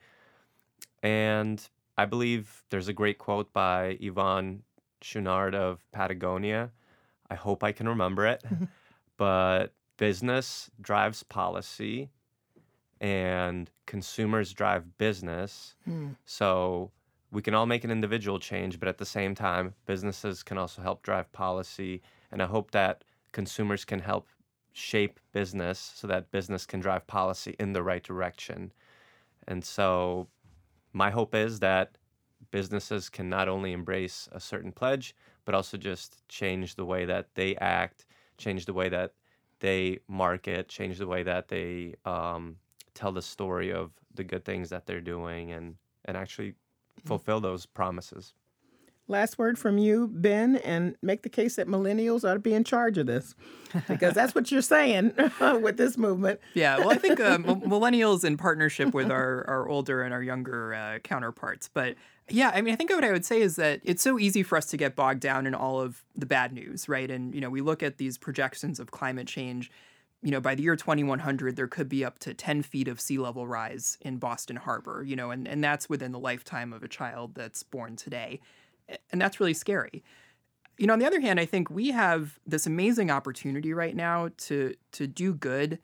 [1.02, 4.60] And I believe there's a great quote by Yvon
[5.02, 6.72] Chouinard of Patagonia.
[7.32, 8.44] I hope I can remember it,
[9.18, 12.10] but business drives policy
[13.00, 15.76] and consumers drive business.
[15.86, 16.10] Hmm.
[16.26, 16.92] So
[17.32, 20.82] we can all make an individual change, but at the same time, businesses can also
[20.82, 22.02] help drive policy.
[22.32, 24.28] And I hope that consumers can help
[24.74, 28.72] shape business so that business can drive policy in the right direction.
[29.48, 30.28] And so
[30.94, 31.98] my hope is that
[32.52, 37.28] businesses can not only embrace a certain pledge, but also just change the way that
[37.36, 38.06] they act,
[38.38, 39.14] change the way that
[39.60, 42.58] they market, change the way that they um,
[42.94, 46.54] tell the story of the good things that they're doing, and and actually.
[47.04, 48.34] Fulfill those promises.
[49.08, 52.64] Last word from you, Ben, and make the case that millennials ought to be in
[52.64, 53.36] charge of this,
[53.88, 55.14] because that's what you're saying
[55.62, 56.40] with this movement.
[56.56, 60.74] Yeah, well, I think uh, millennials in partnership with our, our older and our younger
[60.74, 61.70] uh, counterparts.
[61.72, 61.98] But
[62.30, 64.58] yeah, I mean, I think what I would say is that it's so easy for
[64.58, 67.10] us to get bogged down in all of the bad news, right?
[67.12, 69.70] And, you know, we look at these projections of climate change.
[70.26, 73.20] You know, by the year 2100, there could be up to 10 feet of sea
[73.20, 76.88] level rise in Boston Harbor, you know, and, and that's within the lifetime of a
[76.88, 78.40] child that's born today.
[79.12, 80.04] And that's really scary.
[80.80, 84.30] You know, on the other hand, I think we have this amazing opportunity right now
[84.38, 85.78] to to do good,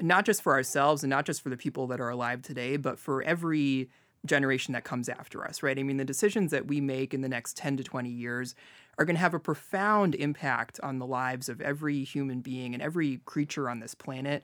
[0.00, 2.98] not just for ourselves and not just for the people that are alive today, but
[2.98, 3.88] for every
[4.26, 5.78] generation that comes after us, right?
[5.78, 8.56] I mean, the decisions that we make in the next 10 to 20 years
[8.98, 12.82] are going to have a profound impact on the lives of every human being and
[12.82, 14.42] every creature on this planet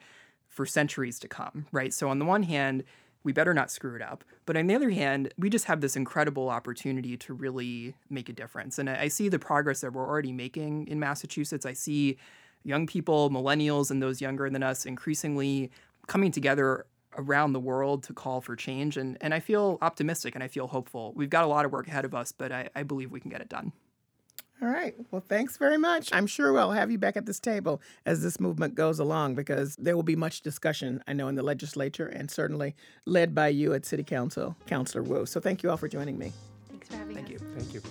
[0.49, 1.95] for centuries to come, right?
[1.95, 2.85] So on the one hand,
[3.23, 4.25] we better not screw it up.
[4.47, 8.33] But on the other hand, we just have this incredible opportunity to really make a
[8.33, 8.79] difference.
[8.79, 11.67] And I, see the progress that we're already making in Massachusetts.
[11.67, 12.17] I see
[12.65, 15.71] young people, millennials, and those younger than us increasingly
[16.07, 16.87] coming together
[17.17, 18.97] around the world to call for change.
[18.97, 21.13] And, and I feel optimistic and I feel hopeful.
[21.15, 23.31] We've got a lot of work ahead of us, but I, I believe we can
[23.31, 23.73] get it done.
[24.63, 24.95] All right.
[25.11, 26.11] Well, thanks very much.
[26.13, 29.75] I'm sure we'll have you back at this table as this movement goes along because
[29.77, 32.75] there will be much discussion, I know, in the legislature and certainly
[33.07, 35.25] led by you at City Council, Councilor Wu.
[35.25, 36.33] So thank you all for joining me.
[36.69, 37.15] Thanks for having me.
[37.15, 37.33] Thank us.
[37.33, 37.49] you.
[37.57, 37.83] Thank you.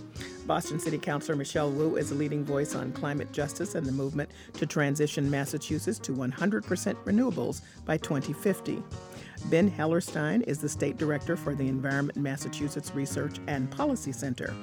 [0.45, 4.29] Boston City Councilor Michelle Wu is a leading voice on climate justice and the movement
[4.53, 6.61] to transition Massachusetts to 100%
[7.03, 8.83] renewables by 2050.
[9.45, 14.53] Ben Hellerstein is the state director for the Environment Massachusetts Research and Policy Center.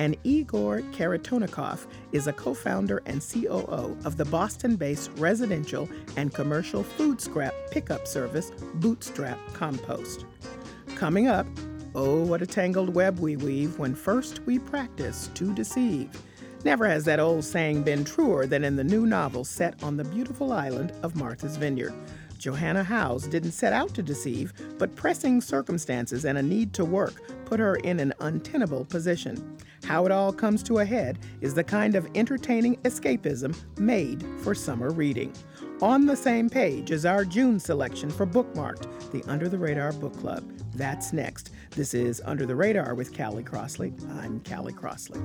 [0.00, 6.32] And Igor Kharitonenkov is a co founder and COO of the Boston based residential and
[6.32, 10.24] commercial food scrap pickup service, Bootstrap Compost.
[10.96, 11.46] Coming up,
[11.94, 16.08] oh, what a tangled web we weave when first we practice to deceive.
[16.64, 20.04] Never has that old saying been truer than in the new novel set on the
[20.04, 21.92] beautiful island of Martha's Vineyard.
[22.40, 27.20] Joanna Howes didn't set out to deceive, but pressing circumstances and a need to work
[27.44, 29.58] put her in an untenable position.
[29.84, 34.54] How it all comes to a head is the kind of entertaining escapism made for
[34.54, 35.34] summer reading.
[35.82, 40.18] On the same page is our June selection for Bookmarked, the Under the Radar Book
[40.18, 40.50] Club.
[40.74, 41.50] That's next.
[41.72, 43.92] This is Under the Radar with Callie Crossley.
[44.12, 45.20] I'm Callie Crossley.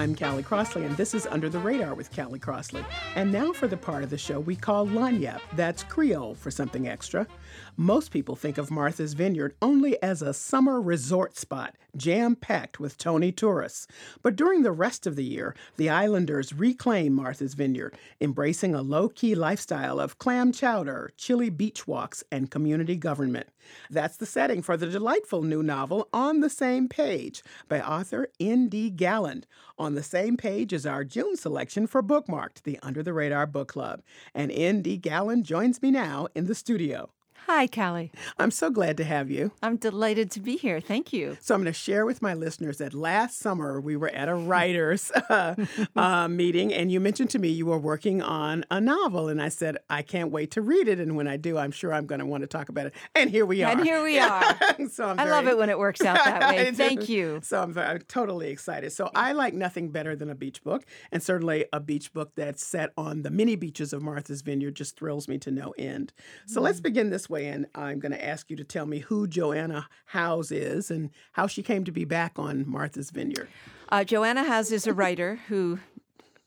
[0.00, 2.82] Callie Crossley, and this is Under the Radar with Callie Crossley.
[3.16, 5.42] And now for the part of the show we call Lagniappe.
[5.52, 7.26] That's Creole for something extra.
[7.76, 12.96] Most people think of Martha's Vineyard only as a summer resort spot, jam packed with
[12.96, 13.86] Tony tourists.
[14.22, 19.10] But during the rest of the year, the islanders reclaim Martha's Vineyard, embracing a low
[19.10, 23.48] key lifestyle of clam chowder, chilly beach walks, and community government.
[23.90, 28.90] That's the setting for the delightful new novel On the Same Page by author N.D.
[28.90, 29.46] Galland.
[29.78, 33.68] On the same page is our June selection for Bookmarked, the Under the Radar Book
[33.68, 34.02] Club.
[34.34, 34.98] And N.D.
[34.98, 37.10] Galland joins me now in the studio.
[37.52, 38.12] Hi, Callie.
[38.38, 39.50] I'm so glad to have you.
[39.60, 40.80] I'm delighted to be here.
[40.80, 41.36] Thank you.
[41.40, 44.36] So, I'm going to share with my listeners that last summer we were at a
[44.36, 45.56] writers uh,
[45.96, 49.48] uh, meeting, and you mentioned to me you were working on a novel, and I
[49.48, 51.00] said I can't wait to read it.
[51.00, 52.94] And when I do, I'm sure I'm going to want to talk about it.
[53.16, 53.72] And here we are.
[53.72, 54.56] And here we are.
[54.88, 56.70] so I'm I very, love it when it works out that way.
[56.74, 57.40] Thank you.
[57.42, 58.92] So I'm, I'm totally excited.
[58.92, 62.64] So I like nothing better than a beach book, and certainly a beach book that's
[62.64, 66.12] set on the many beaches of Martha's Vineyard just thrills me to no end.
[66.46, 66.62] So mm.
[66.62, 69.88] let's begin this way, and I'm going to ask you to tell me who Joanna
[70.06, 73.48] Howes is and how she came to be back on Martha's Vineyard.
[73.88, 75.80] Uh, Joanna Howes is a writer who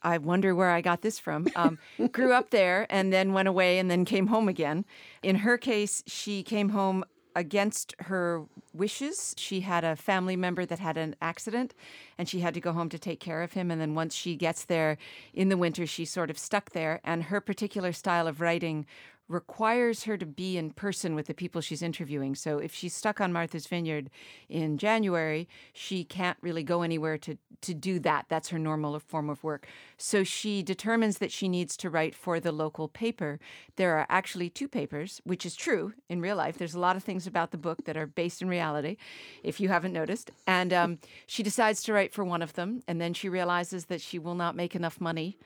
[0.04, 1.48] I wonder where I got this from.
[1.56, 1.80] Um,
[2.12, 4.86] grew up there and then went away and then came home again.
[5.22, 9.34] In her case, she came home against her wishes.
[9.38, 11.74] She had a family member that had an accident
[12.18, 13.72] and she had to go home to take care of him.
[13.72, 14.98] And then once she gets there
[15.34, 17.00] in the winter, she's sort of stuck there.
[17.04, 18.86] And her particular style of writing
[19.30, 22.36] requires her to be in person with the people she's interviewing.
[22.36, 24.10] So if she's stuck on Martha's Vineyard
[24.50, 28.26] in January, she can't really go anywhere to, to do that.
[28.28, 29.68] That's her normal form of work.
[29.98, 33.40] So she determines that she needs to write for the local paper.
[33.78, 36.58] There are actually two papers, which is true in real life.
[36.58, 38.98] There's a lot of things about the book that are based in reality,
[39.42, 40.32] if you haven't noticed.
[40.46, 44.02] And um, she decides to write for one of them, and then she realizes that
[44.02, 45.38] she will not make enough money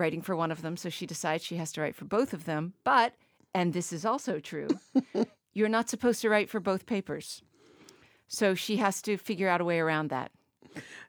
[0.00, 2.46] writing for one of them, so she decides she has to write for both of
[2.46, 2.72] them.
[2.82, 3.14] But,
[3.54, 4.68] and this is also true,
[5.52, 7.42] you're not supposed to write for both papers.
[8.26, 10.32] So she has to figure out a way around that.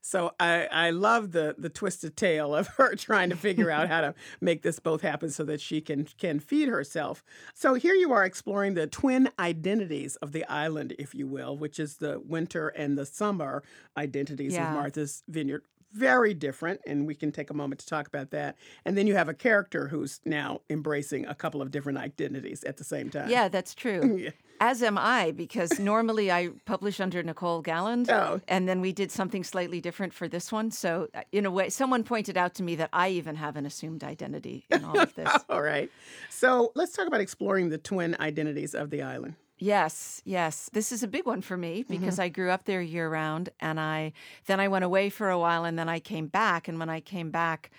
[0.01, 4.01] So I, I love the the twisted tale of her trying to figure out how
[4.01, 7.23] to make this both happen so that she can can feed herself.
[7.53, 11.79] So here you are exploring the twin identities of the island, if you will, which
[11.79, 13.63] is the winter and the summer
[13.95, 14.69] identities yeah.
[14.69, 15.63] of Martha's Vineyard
[15.93, 18.57] very different, and we can take a moment to talk about that.
[18.85, 22.77] And then you have a character who's now embracing a couple of different identities at
[22.77, 23.29] the same time.
[23.29, 24.17] Yeah, that's true.
[24.23, 24.31] yeah.
[24.63, 28.41] As am I, because normally I publish under Nicole Galland, oh.
[28.47, 30.69] and then we did something slightly different for this one.
[30.69, 33.65] So, uh, in a way, someone pointed out to me that I even have an
[33.65, 35.31] assumed identity in all of this.
[35.49, 35.89] all right.
[36.29, 39.33] So, let's talk about exploring the twin identities of the island.
[39.61, 40.71] Yes, yes.
[40.73, 42.21] This is a big one for me because mm-hmm.
[42.23, 44.11] I grew up there year round and I
[44.47, 46.99] then I went away for a while and then I came back and when I
[46.99, 47.69] came back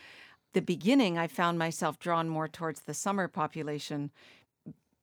[0.52, 4.12] the beginning I found myself drawn more towards the summer population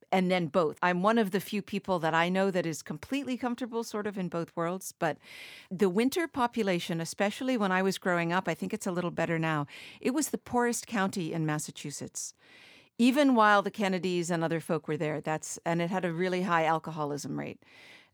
[0.10, 0.80] and then both.
[0.82, 4.18] I'm one of the few people that I know that is completely comfortable sort of
[4.18, 5.18] in both worlds, but
[5.70, 9.38] the winter population, especially when I was growing up, I think it's a little better
[9.38, 9.68] now.
[10.00, 12.34] It was the poorest county in Massachusetts
[13.00, 15.22] even while the Kennedys and other folk were there.
[15.22, 17.64] That's and it had a really high alcoholism rate.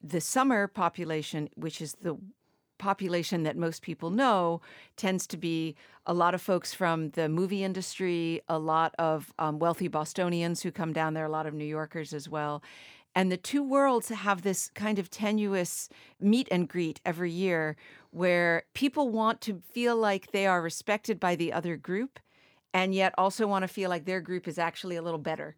[0.02, 2.18] The summer population, which is the
[2.78, 4.62] population that most people know,
[4.96, 5.76] tends to be
[6.06, 10.72] a lot of folks from the movie industry, a lot of um, wealthy Bostonians who
[10.72, 12.62] come down there, a lot of New Yorkers as well.
[13.16, 17.78] And the two worlds have this kind of tenuous meet and greet every year
[18.12, 22.20] where people want to feel like they are respected by the other group
[22.76, 25.56] and yet also want to feel like their group is actually a little better.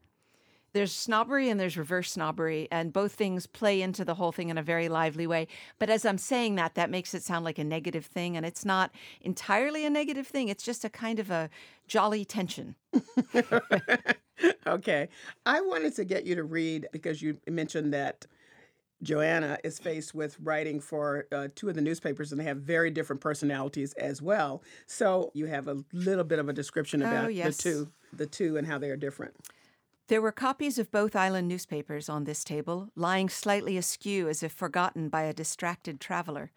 [0.74, 4.58] There's snobbery and there's reverse snobbery, and both things play into the whole thing in
[4.60, 5.48] a very lively way.
[5.80, 8.64] But as I'm saying that, that makes it sound like a negative thing, and it's
[8.64, 8.92] not
[9.22, 10.50] entirely a negative thing.
[10.50, 11.50] It's just a kind of a
[11.88, 12.76] jolly tension.
[14.68, 15.10] okay.
[15.44, 18.28] I wanted to get you to read because you mentioned that
[19.04, 22.90] Joanna is faced with writing for uh, two of the newspapers, and they have very
[22.90, 24.64] different personalities as well.
[24.88, 27.58] So you have a little bit of a description oh, about oh, yes.
[27.58, 29.36] the two, the two, and how they are different.
[30.08, 34.54] There were copies of both island newspapers on this table, lying slightly askew as if
[34.54, 36.52] forgotten by a distracted traveler.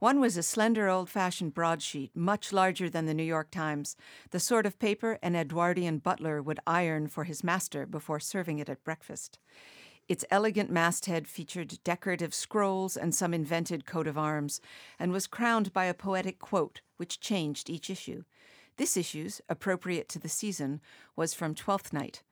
[0.00, 3.96] One was a slender old fashioned broadsheet, much larger than the New York Times,
[4.30, 8.68] the sort of paper an Edwardian butler would iron for his master before serving it
[8.68, 9.38] at breakfast.
[10.08, 14.60] Its elegant masthead featured decorative scrolls and some invented coat of arms,
[14.98, 18.24] and was crowned by a poetic quote, which changed each issue.
[18.78, 20.80] This issue's, appropriate to the season,
[21.14, 22.22] was from Twelfth Night.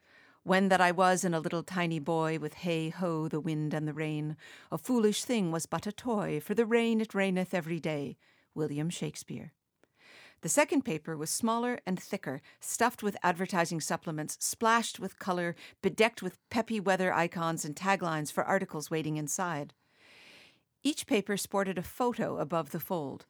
[0.43, 3.87] When that I was and a little tiny boy, with hey ho, the wind and
[3.87, 4.37] the rain,
[4.71, 8.17] a foolish thing was but a toy, for the rain it raineth every day.
[8.55, 9.53] William Shakespeare.
[10.43, 16.23] The second paper was smaller and thicker, stuffed with advertising supplements, splashed with color, bedecked
[16.23, 19.73] with peppy weather icons and taglines for articles waiting inside.
[20.83, 23.27] Each paper sported a photo above the fold.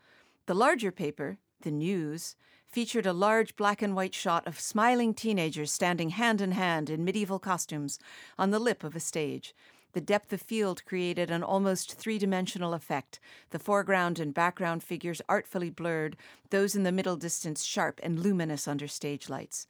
[0.46, 2.36] The larger paper, the news,
[2.66, 7.04] featured a large black and white shot of smiling teenagers standing hand in hand in
[7.04, 7.98] medieval costumes
[8.38, 9.54] on the lip of a stage.
[9.96, 13.18] The depth of field created an almost three dimensional effect,
[13.48, 16.18] the foreground and background figures artfully blurred,
[16.50, 19.66] those in the middle distance sharp and luminous under stage lights.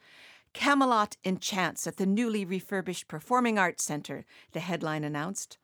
[0.53, 5.59] Camelot enchants at the newly refurbished Performing Arts Center, the headline announced.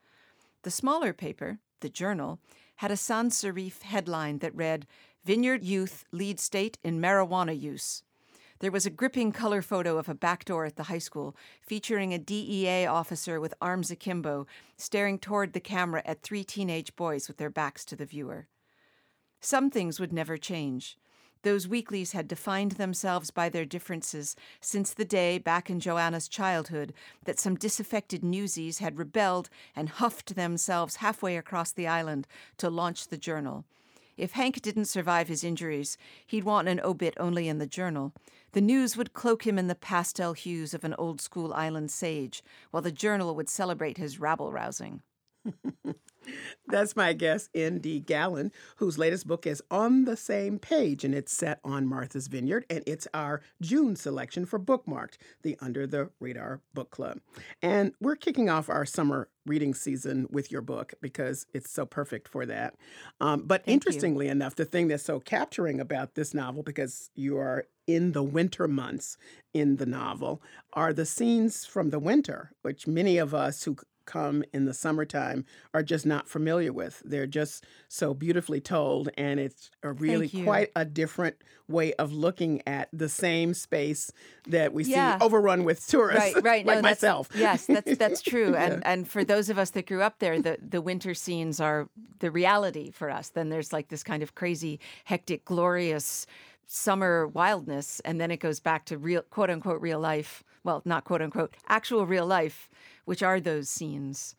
[0.63, 2.39] The smaller paper, the Journal,
[2.77, 4.87] had a sans serif headline that read,
[5.25, 8.05] Vineyard Youth Lead State in Marijuana Use.
[8.63, 12.15] There was a gripping color photo of a back door at the high school featuring
[12.15, 14.47] a DEA officer with arms akimbo
[14.77, 18.47] staring toward the camera at three teenage boys with their backs to the viewer.
[19.41, 20.97] Some things would never change.
[21.43, 26.95] Those weeklies had defined themselves by their differences since the day back in Joanna's childhood
[27.25, 33.09] that some disaffected newsies had rebelled and huffed themselves halfway across the island to launch
[33.09, 33.65] the journal.
[34.17, 38.13] If Hank didn't survive his injuries, he'd want an obit only in the journal.
[38.53, 42.43] The news would cloak him in the pastel hues of an old school island sage,
[42.71, 45.01] while the journal would celebrate his rabble rousing.
[46.69, 48.01] That's my guest, N.D.
[48.01, 52.65] Galland, whose latest book is On the Same Page, and it's set on Martha's Vineyard,
[52.71, 57.21] and it's our June selection for Bookmarked, the Under the Radar Book Club.
[57.61, 62.29] And we're kicking off our summer reading season with your book because it's so perfect
[62.29, 62.75] for that.
[63.21, 67.39] Um, but Thank interestingly enough, the thing that's so capturing about this novel, because you
[67.39, 69.17] are in the winter months
[69.53, 70.41] in the novel,
[70.73, 73.77] are the scenes from the winter, which many of us who
[74.07, 75.45] come in the summertime
[75.75, 77.03] are just not familiar with.
[77.05, 81.37] They're just so beautifully told, and it's a really quite a different
[81.69, 84.13] way of looking at the same space
[84.49, 85.19] that we Yeah.
[85.19, 86.67] see overrun with tourists, Right, right.
[86.67, 87.29] like no, that's- myself.
[87.35, 88.53] Yes, that's that's true.
[88.53, 88.65] Yeah.
[88.65, 91.89] And and for those of us that grew up there, the the winter scenes are
[92.19, 93.31] the reality for us.
[93.31, 96.27] Then there's like this kind of crazy, hectic, glorious
[96.67, 100.43] summer wildness, and then it goes back to real quote unquote real life.
[100.65, 102.71] Well, not quote unquote actual real life,
[103.05, 104.37] which are those scenes.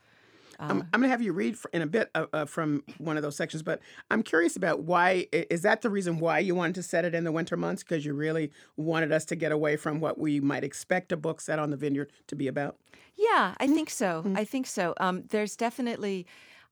[0.59, 3.23] I'm, I'm going to have you read in a bit uh, uh, from one of
[3.23, 6.83] those sections, but I'm curious about why is that the reason why you wanted to
[6.83, 9.99] set it in the winter months because you really wanted us to get away from
[9.99, 12.77] what we might expect a book set on the vineyard to be about.
[13.15, 14.23] Yeah, I think so.
[14.35, 14.93] I think so.
[14.97, 16.25] Um, there's definitely,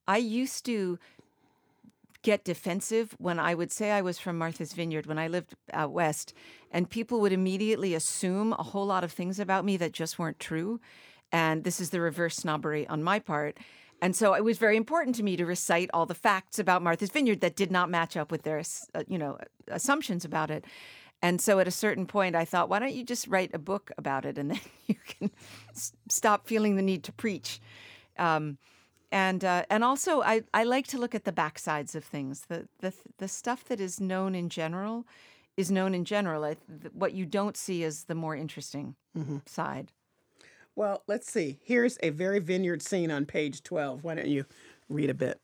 [0.08, 0.98] I used to
[2.22, 5.92] get defensive when I would say I was from Martha's Vineyard when I lived out
[5.92, 6.34] west,
[6.70, 10.38] and people would immediately assume a whole lot of things about me that just weren't
[10.38, 10.80] true.
[11.32, 13.58] And this is the reverse snobbery on my part.
[14.00, 17.10] And so it was very important to me to recite all the facts about Martha's
[17.10, 18.62] Vineyard that did not match up with their,
[18.94, 20.64] uh, you know, assumptions about it.
[21.22, 23.92] And so at a certain point, I thought, why don't you just write a book
[23.96, 25.30] about it, and then you can
[25.70, 27.60] s- stop feeling the need to preach.
[28.18, 28.58] Um,
[29.12, 32.46] and uh, and also, I, I like to look at the backsides of things.
[32.48, 35.06] The the the stuff that is known in general
[35.56, 36.44] is known in general.
[36.44, 38.96] I, th- what you don't see is the more interesting
[39.44, 39.92] side.
[40.74, 41.58] Well, let's see.
[41.62, 44.02] Here's a very vineyard scene on page 12.
[44.02, 44.46] Why don't you
[44.88, 45.38] read a bit?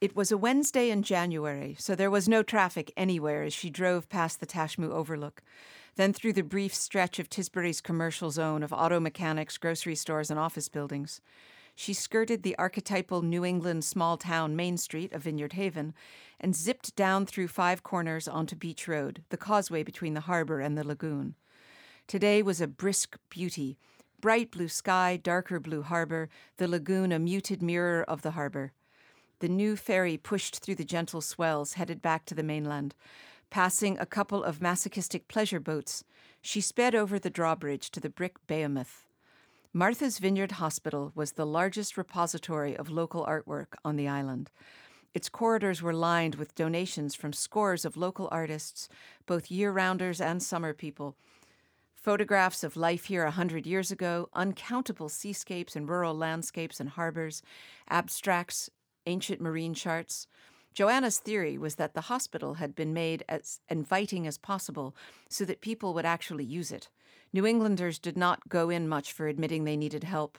[0.00, 4.08] It was a Wednesday in January, so there was no traffic anywhere as she drove
[4.08, 5.42] past the Tashmoo Overlook,
[5.96, 10.40] then through the brief stretch of Tisbury's commercial zone of auto mechanics, grocery stores, and
[10.40, 11.20] office buildings.
[11.74, 15.94] She skirted the archetypal New England small town Main Street of Vineyard Haven
[16.38, 20.76] and zipped down through five corners onto Beach Road, the causeway between the harbor and
[20.76, 21.34] the lagoon.
[22.06, 23.78] Today was a brisk beauty
[24.22, 28.72] bright blue sky, darker blue harbor, the lagoon a muted mirror of the harbor.
[29.40, 32.94] The new ferry pushed through the gentle swells, headed back to the mainland.
[33.50, 36.04] Passing a couple of masochistic pleasure boats,
[36.40, 39.08] she sped over the drawbridge to the brick behemoth.
[39.74, 44.50] Martha's Vineyard Hospital was the largest repository of local artwork on the island.
[45.14, 48.90] Its corridors were lined with donations from scores of local artists,
[49.24, 51.16] both year rounders and summer people.
[51.94, 57.40] Photographs of life here a hundred years ago, uncountable seascapes and rural landscapes and harbors,
[57.88, 58.68] abstracts,
[59.06, 60.26] ancient marine charts.
[60.74, 64.94] Joanna's theory was that the hospital had been made as inviting as possible
[65.30, 66.90] so that people would actually use it.
[67.32, 70.38] New Englanders did not go in much for admitting they needed help.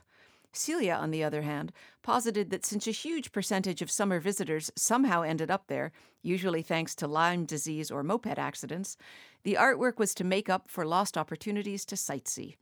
[0.52, 1.72] Celia, on the other hand,
[2.04, 5.92] posited that since a huge percentage of summer visitors somehow ended up there,
[6.22, 8.96] usually thanks to Lyme disease or moped accidents,
[9.44, 12.58] the artwork was to make up for lost opportunities to sightsee.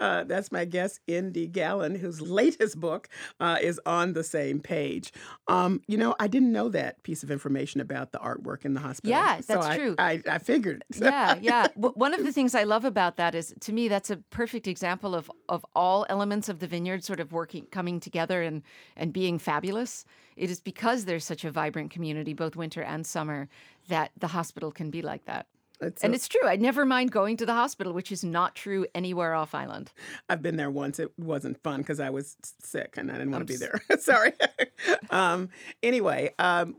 [0.00, 1.48] Uh, that's my guest, N.D.
[1.48, 5.12] Galland, whose latest book uh, is on the same page.
[5.46, 8.80] Um, you know, I didn't know that piece of information about the artwork in the
[8.80, 9.10] hospital.
[9.10, 9.94] Yeah, so that's I, true.
[9.98, 10.84] I, I figured.
[10.96, 11.68] yeah, yeah.
[11.76, 15.14] One of the things I love about that is, to me, that's a perfect example
[15.14, 18.62] of of all elements of the vineyard sort of working, coming together, and
[18.96, 20.04] and being fabulous.
[20.36, 23.48] It is because there's such a vibrant community, both winter and summer,
[23.88, 25.46] that the hospital can be like that.
[25.82, 26.46] It's and a- it's true.
[26.46, 29.92] I never mind going to the hospital, which is not true anywhere off island.
[30.28, 30.98] I've been there once.
[30.98, 33.82] It wasn't fun because I was sick and I didn't want to be there.
[33.98, 34.32] Sorry.
[35.10, 35.50] um,
[35.82, 36.76] anyway, um,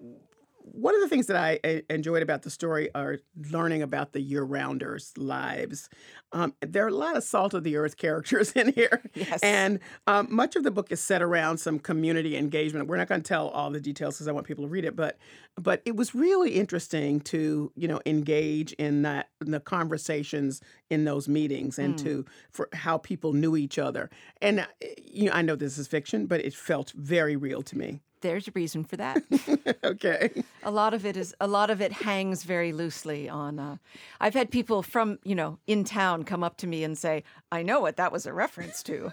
[0.74, 3.20] one of the things that I uh, enjoyed about the story are
[3.52, 5.88] learning about the year rounders' lives.
[6.32, 9.04] Um, there are a lot of salt of the earth characters in here.
[9.14, 9.40] Yes.
[9.44, 12.88] And um, much of the book is set around some community engagement.
[12.88, 14.96] We're not going to tell all the details because I want people to read it,
[14.96, 15.20] but
[15.56, 20.60] but it was really interesting to you know engage in that in the conversations
[20.90, 22.04] in those meetings and Mm.
[22.04, 24.10] to for how people knew each other.
[24.42, 24.66] And uh,
[24.98, 28.00] you know, I know this is fiction, but it felt very real to me.
[28.24, 29.22] There's a reason for that.
[29.84, 30.32] okay.
[30.64, 33.60] A lot of it is a lot of it hangs very loosely on.
[33.60, 33.76] Uh,
[34.22, 37.64] I've had people from you know in town come up to me and say, "I
[37.64, 39.12] know what that was a reference to.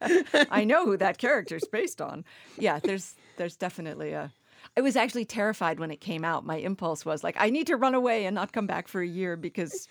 [0.50, 2.24] I know who that character's based on."
[2.56, 4.32] Yeah, there's there's definitely a.
[4.76, 6.46] I was actually terrified when it came out.
[6.46, 9.06] My impulse was like, I need to run away and not come back for a
[9.06, 9.88] year because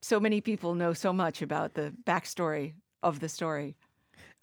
[0.00, 3.74] so many people know so much about the backstory of the story.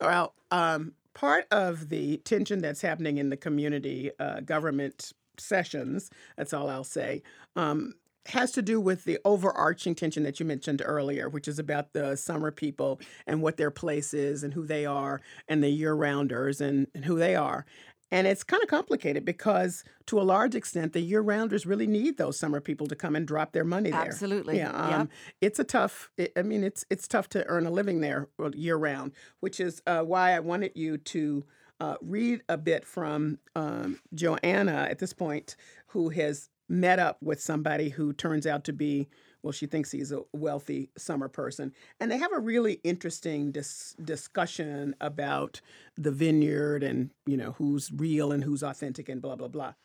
[0.02, 6.53] Well, um, part of the tension that's happening in the community uh, government sessions, that's
[6.53, 7.24] all I'll say,
[7.55, 7.95] um,
[8.28, 12.15] has to do with the overarching tension that you mentioned earlier, which is about the
[12.15, 16.61] summer people and what their place is and who they are, and the year rounders
[16.61, 17.65] and, and who they are.
[18.10, 22.18] And it's kind of complicated because, to a large extent, the year rounders really need
[22.18, 23.99] those summer people to come and drop their money there.
[23.99, 24.58] Absolutely.
[24.58, 24.89] Yeah.
[24.89, 24.99] Yep.
[24.99, 25.10] Um,
[25.41, 26.10] It's a tough.
[26.18, 29.82] It, I mean, it's it's tough to earn a living there year round, which is
[29.86, 31.45] uh, why I wanted you to
[31.82, 37.41] uh, read a bit from um, Joanna at this point, who has met up with
[37.41, 39.10] somebody who turns out to be.
[39.48, 41.74] Well, she thinks he's a wealthy summer person.
[42.02, 45.62] And they have a really interesting dis- discussion about
[45.98, 49.76] the vineyard and, you know, who's real and who's authentic and blah, blah, blah.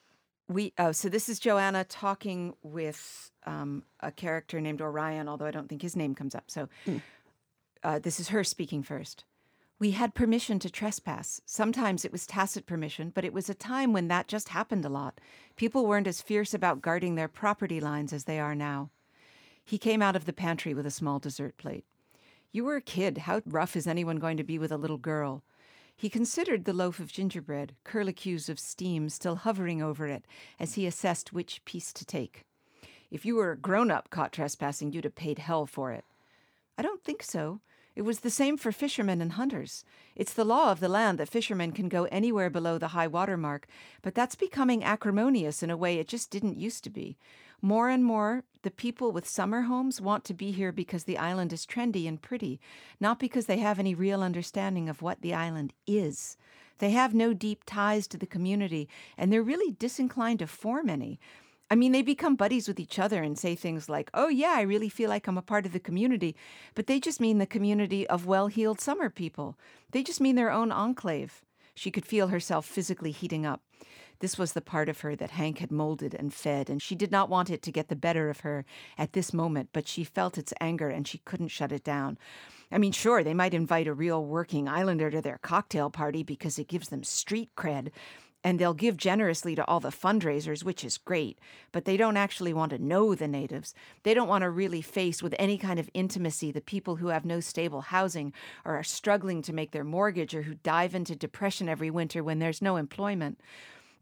[0.49, 5.53] We oh, so this is Joanna talking with um, a character named Orion, although I
[5.53, 6.51] don't think his name comes up.
[6.51, 6.69] So
[7.85, 9.23] uh, this is her speaking first.
[9.79, 11.41] We had permission to trespass.
[11.47, 14.89] Sometimes it was tacit permission, but it was a time when that just happened a
[14.89, 15.21] lot.
[15.55, 18.91] People weren't as fierce about guarding their property lines as they are now.
[19.65, 21.85] He came out of the pantry with a small dessert plate.
[22.51, 23.19] You were a kid.
[23.19, 25.43] How rough is anyone going to be with a little girl?
[25.97, 30.25] He considered the loaf of gingerbread, curlicues of steam still hovering over it,
[30.59, 32.45] as he assessed which piece to take.
[33.11, 36.05] If you were a grown up caught trespassing, you'd have paid hell for it.
[36.77, 37.61] I don't think so.
[37.95, 39.85] It was the same for fishermen and hunters.
[40.17, 43.37] It's the law of the land that fishermen can go anywhere below the high water
[43.37, 43.67] mark,
[44.01, 47.19] but that's becoming acrimonious in a way it just didn't used to be.
[47.65, 51.53] More and more, the people with summer homes want to be here because the island
[51.53, 52.61] is trendy and pretty,
[52.99, 56.37] not because they have any real understanding of what the island is.
[56.79, 61.21] They have no deep ties to the community, and they're really disinclined to form any.
[61.71, 64.63] I mean, they become buddies with each other and say things like, oh, yeah, I
[64.63, 66.35] really feel like I'm a part of the community.
[66.75, 69.57] But they just mean the community of well heeled summer people.
[69.93, 71.43] They just mean their own enclave.
[71.75, 73.63] She could feel herself physically heating up.
[74.23, 77.11] This was the part of her that Hank had molded and fed, and she did
[77.11, 78.65] not want it to get the better of her
[78.97, 82.17] at this moment, but she felt its anger and she couldn't shut it down.
[82.71, 86.57] I mean, sure, they might invite a real working islander to their cocktail party because
[86.57, 87.91] it gives them street cred,
[88.45, 91.41] and they'll give generously to all the fundraisers, which is great,
[91.73, 93.75] but they don't actually want to know the natives.
[94.05, 97.25] They don't want to really face with any kind of intimacy the people who have
[97.25, 98.33] no stable housing
[98.65, 102.39] or are struggling to make their mortgage or who dive into depression every winter when
[102.39, 103.41] there's no employment.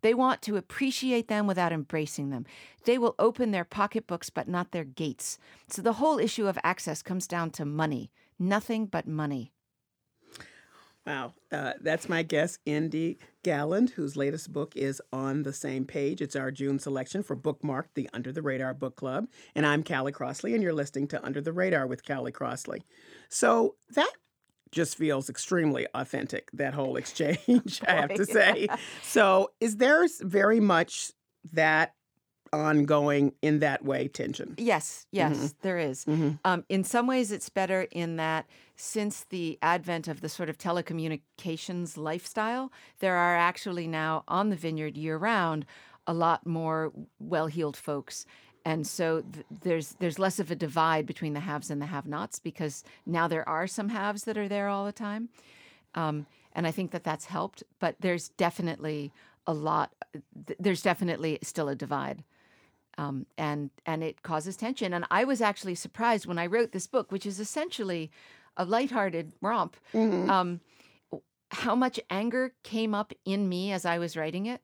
[0.03, 2.47] They want to appreciate them without embracing them.
[2.85, 5.39] They will open their pocketbooks but not their gates.
[5.69, 8.11] So the whole issue of access comes down to money.
[8.39, 9.53] Nothing but money.
[11.07, 11.33] Wow.
[11.51, 13.19] Uh, that's my guest, N.D.
[13.43, 16.21] Galland, whose latest book is on the same page.
[16.21, 19.27] It's our June selection for Bookmark, the Under the Radar Book Club.
[19.55, 22.83] And I'm Callie Crossley, and you're listening to Under the Radar with Callie Crossley.
[23.29, 24.13] So that
[24.73, 28.69] just feels extremely authentic, that whole exchange, I have to say.
[29.03, 31.13] So is there very much
[31.53, 31.95] that
[32.53, 34.55] ongoing in that way tension?
[34.59, 35.55] Yes, yes, Mhm.
[35.63, 36.05] there is.
[36.05, 36.39] Mhm.
[36.45, 38.47] Um, in some ways, it's better in that
[38.77, 44.57] since the advent of the sort of telecommunications lifestyle, there are actually now on the
[44.57, 45.65] vineyard year round
[46.07, 48.27] a lot more well heeled folks.
[48.65, 52.39] And so th- there's there's less of a divide between the haves and the have-nots
[52.39, 55.29] because now there are some haves that are there all the time,
[55.95, 57.63] um, and I think that that's helped.
[57.79, 59.13] But there's definitely
[59.47, 59.93] a lot.
[60.47, 62.23] Th- there's definitely still a divide,
[62.99, 64.93] um, and and it causes tension.
[64.93, 68.11] And I was actually surprised when I wrote this book, which is essentially
[68.57, 69.77] a lighthearted romp.
[70.31, 70.61] Um,
[71.53, 74.61] how much anger came up in me as I was writing it.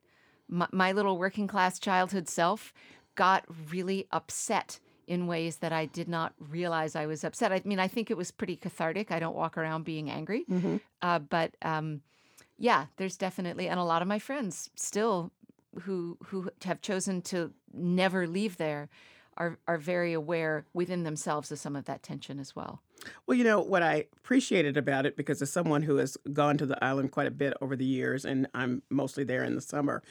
[0.47, 2.73] My, my little working class childhood self
[3.17, 7.51] got really upset in ways that I did not realize I was upset.
[7.51, 9.11] I mean, I think it was pretty cathartic.
[9.11, 10.45] I don't walk around being angry,
[11.01, 12.01] uh, but um,
[12.57, 15.31] yeah, there's definitely, and a lot of my friends still
[15.81, 18.89] who who have chosen to never leave there
[19.37, 22.81] are are very aware within themselves of some of that tension as well.
[23.25, 26.65] Well, you know, what I appreciated about it, because as someone who has gone to
[26.65, 30.01] the island quite a bit over the years, and I'm mostly there in the summer,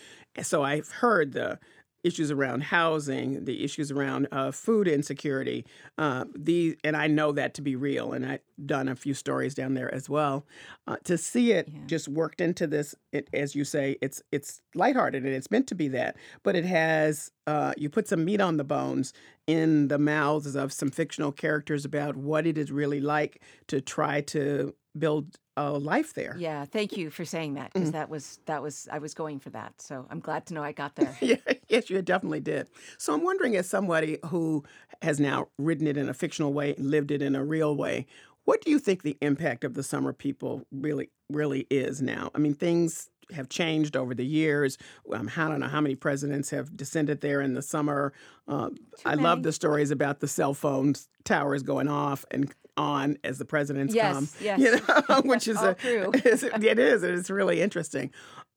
[0.43, 1.59] so I've heard the
[2.07, 5.67] issues around housing, the issues around uh, food insecurity,
[5.99, 9.55] uh, the, and I know that to be real, and I've done a few stories
[9.55, 10.47] down there as well.
[10.87, 15.25] Uh, to see it just worked into this, it, as you say, it's it's lighthearted
[15.25, 18.57] and it's meant to be that, but it has uh, you put some meat on
[18.57, 19.13] the bones
[19.47, 24.21] in the mouths of some fictional characters about what it is really like to try
[24.21, 26.37] to build a life there.
[26.39, 29.51] Yeah, thank you for saying that because that was that was I was going for
[29.51, 29.81] that.
[29.81, 31.17] So I'm glad to know I got there.
[31.21, 31.37] yeah,
[31.69, 32.69] yes, you definitely did.
[32.99, 34.65] So I'm wondering, as somebody who
[35.03, 38.07] has now written it in a fictional way, lived it in a real way,
[38.45, 42.31] what do you think the impact of the summer people really, really is now?
[42.35, 44.79] I mean, things have changed over the years.
[45.13, 48.13] Um, I don't know how many presidents have descended there in the summer.
[48.47, 48.71] Uh,
[49.05, 50.95] I love the stories about the cell phone
[51.25, 54.29] towers going off and on as the presidents Yes, come.
[54.41, 54.59] yes.
[54.61, 54.73] You
[55.09, 56.11] know, which is a, true.
[56.25, 57.03] is- it is.
[57.03, 58.11] It's really interesting.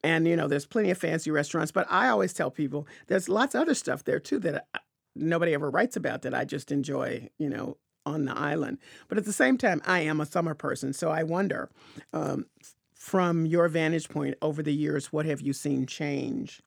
[0.03, 3.55] And you know, there's plenty of fancy restaurants, but I always tell people there's lots
[3.55, 4.79] of other stuff there too that I-
[5.15, 7.29] nobody ever writes about that I just enjoy.
[7.37, 8.77] You know, on the island.
[9.07, 11.69] But at the same time, I am a summer person, so I wonder,
[12.13, 12.45] um,
[12.95, 16.61] from your vantage point over the years, what have you seen change?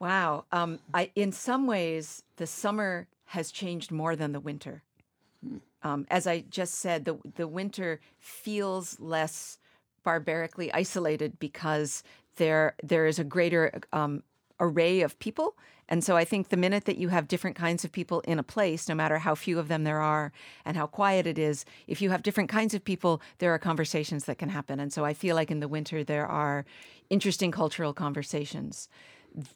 [0.00, 0.44] Wow.
[0.50, 4.82] Um, I in some ways the summer has changed more than the winter.
[5.84, 9.58] Um, as I just said, the the winter feels less
[10.02, 12.02] barbarically isolated because
[12.36, 14.22] there there is a greater um,
[14.58, 15.56] array of people.
[15.86, 18.42] And so I think the minute that you have different kinds of people in a
[18.42, 20.32] place, no matter how few of them there are
[20.64, 24.24] and how quiet it is, if you have different kinds of people, there are conversations
[24.24, 24.80] that can happen.
[24.80, 26.64] And so I feel like in the winter there are
[27.10, 28.88] interesting cultural conversations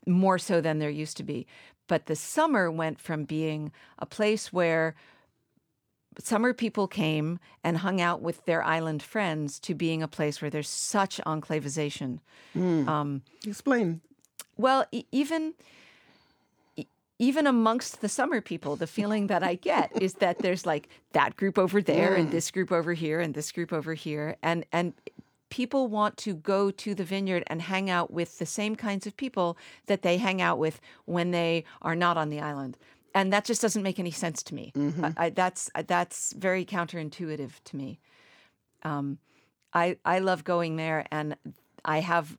[0.06, 1.46] more so than there used to be.
[1.86, 4.94] But the summer went from being a place where
[6.18, 10.50] summer people came and hung out with their island friends to being a place where
[10.50, 12.18] there's such enclavization.
[12.56, 14.00] Um, Explain.
[14.56, 15.54] well, e- even
[17.20, 21.36] even amongst the summer people, the feeling that I get is that there's like that
[21.36, 24.92] group over there and this group over here and this group over here, and and
[25.50, 29.16] people want to go to the vineyard and hang out with the same kinds of
[29.16, 29.56] people
[29.86, 32.76] that they hang out with when they are not on the island.
[33.14, 34.72] And that just doesn't make any sense to me.
[35.16, 38.00] I, I, that's that's very counterintuitive to me.
[38.82, 39.18] Um,
[39.72, 41.36] I I love going there, and
[41.84, 42.38] I have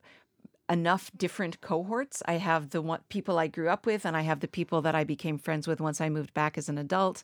[0.70, 2.22] enough different cohorts.
[2.28, 4.96] I have the one, people I grew up with, and I have the people that
[4.96, 7.24] I became friends with once I moved back as an adult,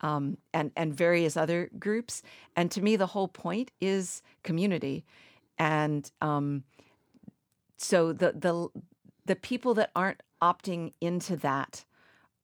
[0.00, 2.22] um, and and various other groups.
[2.56, 5.04] And to me, the whole point is community,
[5.58, 6.64] and um,
[7.76, 8.68] so the the
[9.26, 11.84] the people that aren't opting into that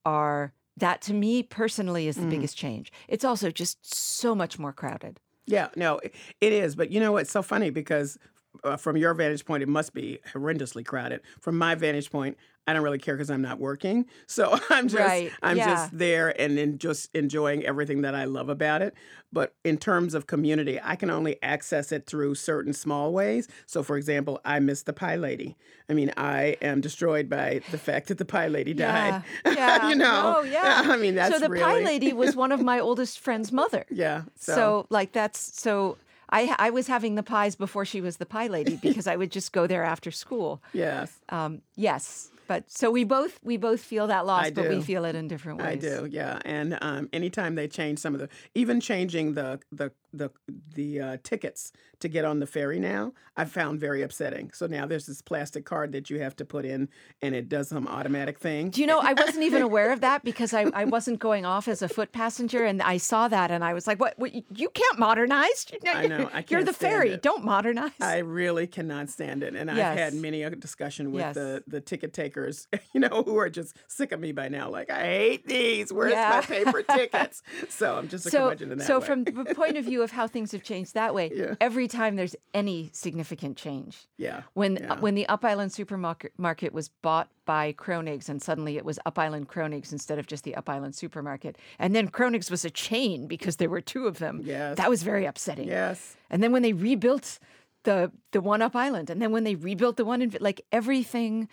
[0.07, 2.29] are that to me personally is the Mm.
[2.29, 2.91] biggest change.
[3.07, 5.19] It's also just so much more crowded.
[5.45, 5.99] Yeah, no,
[6.41, 6.75] it is.
[6.75, 8.17] But you know, it's so funny because
[8.63, 11.21] uh, from your vantage point, it must be horrendously crowded.
[11.41, 12.37] From my vantage point,
[12.67, 14.05] I don't really care because I'm not working.
[14.25, 15.67] So I'm just Right, I'm yeah.
[15.73, 18.93] just there and then just enjoying everything that I love about it.
[19.31, 23.47] But in terms of community, I can only access it through certain small ways.
[23.65, 25.55] So for example, I miss the pie lady.
[25.89, 29.23] I mean, I am destroyed by the fact that the pie lady died.
[29.45, 29.89] Yeah, yeah.
[29.89, 30.35] you know.
[30.37, 30.83] Oh, yeah.
[30.85, 33.85] I mean, that's so the pie lady was one of my oldest friend's mother.
[33.89, 34.23] Yeah.
[34.35, 35.97] So, like that's so
[36.29, 39.31] I I was having the pies before she was the pie lady because I would
[39.31, 40.61] just go there after school.
[40.73, 41.13] Yes.
[41.29, 45.15] Um, yes, but so we both we both feel that loss, but we feel it
[45.15, 45.67] in different ways.
[45.67, 46.39] I do, yeah.
[46.45, 50.29] And um, anytime they change some of the, even changing the the the
[50.73, 54.51] the uh, tickets to get on the ferry now, I found very upsetting.
[54.53, 56.89] So now there's this plastic card that you have to put in,
[57.21, 58.69] and it does some automatic thing.
[58.69, 61.67] Do you know, I wasn't even aware of that because I, I wasn't going off
[61.67, 64.13] as a foot passenger, and I saw that, and I was like, "What?
[64.17, 65.65] what you can't modernize?
[65.87, 66.29] I know.
[66.33, 67.11] I You're the ferry.
[67.11, 67.21] it.
[67.21, 71.35] Don't modernize." I really cannot stand it, and I've had many a discussion with Yes.
[71.35, 74.69] the the ticket takers, you know, who are just sick of me by now.
[74.69, 75.91] Like, I hate these.
[75.91, 76.29] Where's Yeah.
[76.29, 77.41] my paper tickets?
[77.69, 79.05] So I'm just a so, curmudgeon in that so way.
[79.05, 81.55] from the point of view of how things have changed that way, yeah.
[81.59, 84.99] every time there's any significant change, Yeah, when yeah.
[84.99, 89.47] when the Up Island supermarket was bought by Cronig's, and suddenly it was Up Island
[89.49, 93.57] Cronig's instead of just the Up Island supermarket, and then Cronig's was a chain because
[93.57, 94.41] there were two of them.
[94.43, 94.77] Yes.
[94.77, 95.67] that was very upsetting.
[95.67, 96.15] Yes.
[96.29, 97.39] and then when they rebuilt
[97.83, 101.47] the the one Up Island, and then when they rebuilt the one in like everything.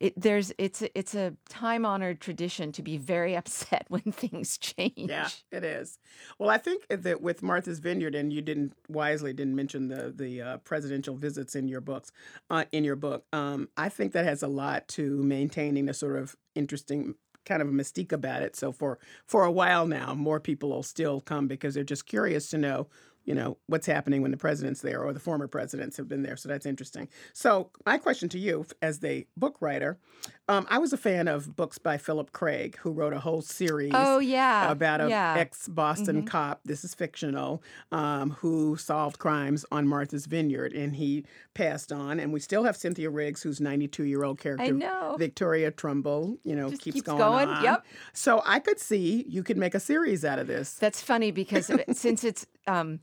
[0.00, 4.58] It, there's it's a- it's a time honored tradition to be very upset when things
[4.58, 4.94] change.
[5.08, 5.98] Yeah, it is.
[6.38, 10.42] Well, I think that with Martha's Vineyard, and you didn't wisely didn't mention the the
[10.42, 12.10] uh, presidential visits in your books,
[12.50, 13.24] uh, in your book.
[13.32, 17.68] Um, I think that has a lot to maintaining a sort of interesting kind of
[17.68, 18.56] mystique about it.
[18.56, 22.50] So for for a while now, more people will still come because they're just curious
[22.50, 22.88] to know.
[23.26, 26.36] You know what's happening when the president's there or the former presidents have been there,
[26.36, 27.08] so that's interesting.
[27.32, 29.98] So my question to you, as the book writer,
[30.48, 33.90] um, I was a fan of books by Philip Craig, who wrote a whole series.
[33.94, 34.70] Oh, yeah.
[34.70, 35.34] about a Yeah.
[35.38, 36.26] ex Boston Mhm.
[36.28, 36.60] cop.
[36.64, 37.62] This is fictional.
[37.90, 41.24] Um, who solved crimes on Martha's Vineyard, and he
[41.54, 42.20] passed on.
[42.20, 44.72] And we still have Cynthia Riggs, who's 92 year old character.
[44.72, 45.16] know.
[45.18, 46.38] Victoria Trumbull.
[46.44, 47.18] You know, keeps, keeps going.
[47.18, 47.64] going, on.
[47.64, 47.84] yep.
[48.12, 50.74] So I could see you could make a series out of this.
[50.74, 53.00] That's funny because it- since it's um,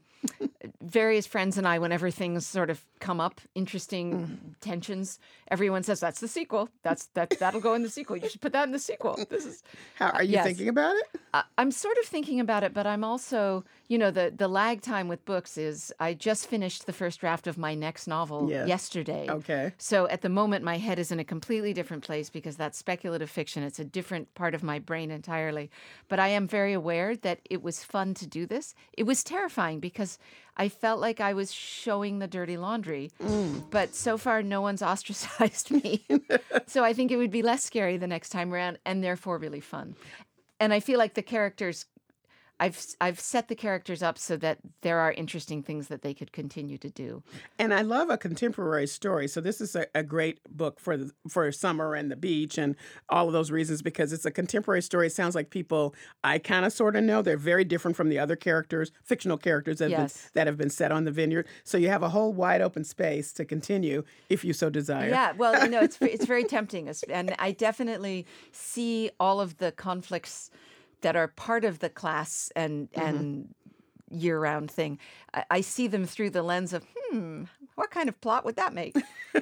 [0.82, 4.56] various friends and I, whenever things sort of come up, interesting Mm.
[4.62, 5.20] tensions,
[5.50, 6.70] everyone says that's the sequel.
[6.84, 8.18] That's that that'll go in the sequel.
[8.18, 9.18] You should put that in the sequel.
[9.30, 9.64] This is
[9.96, 10.46] How are you yes.
[10.46, 11.20] thinking about it?
[11.34, 14.82] I- I'm sort of thinking about it, but I'm also, you know, the the lag
[14.82, 18.68] time with books is I just finished the first draft of my next novel Yes.
[18.68, 19.28] yesterday.
[19.30, 19.74] Okay.
[19.78, 23.30] So at the moment, my head is in a completely different place because that's speculative
[23.30, 23.64] fiction.
[23.64, 25.70] It's a different part of my brain entirely.
[26.08, 28.76] But I am very aware that it was fun to do this.
[28.98, 30.13] It was terrifying because
[30.56, 33.12] I felt like I was showing the dirty laundry.
[33.22, 33.70] Mm.
[33.72, 36.06] But so far, no one's ostracized me.
[36.68, 39.60] so I think it would be less scary the next time around and therefore really
[39.60, 39.96] fun.
[40.60, 41.86] And I feel like the characters.
[42.64, 46.32] I've I've set the characters up so that there are interesting things that they could
[46.32, 47.22] continue to do.
[47.60, 49.28] And I love a contemporary story.
[49.28, 52.78] So this is a, a great book for the, for summer and the beach and
[53.10, 55.08] all of those reasons because it's a contemporary story.
[55.08, 55.94] It sounds like people
[56.24, 57.22] I kind of sort of know.
[57.22, 60.70] They're very different from the other characters, fictional characters that, have, been, that have been
[60.70, 61.48] set on the vineyard.
[61.66, 65.10] So you have a whole wide open space to continue if you so desire.
[65.10, 69.74] Yeah, well, you know, it's it's very tempting, and I definitely see all of the
[69.74, 70.50] conflicts
[71.04, 73.00] that are part of the class and Mm-hmm.
[73.02, 73.56] and
[74.10, 75.00] year-round thing.
[75.34, 77.46] I, I see them through the lens of, hmm,
[77.76, 78.96] what kind of plot would that make?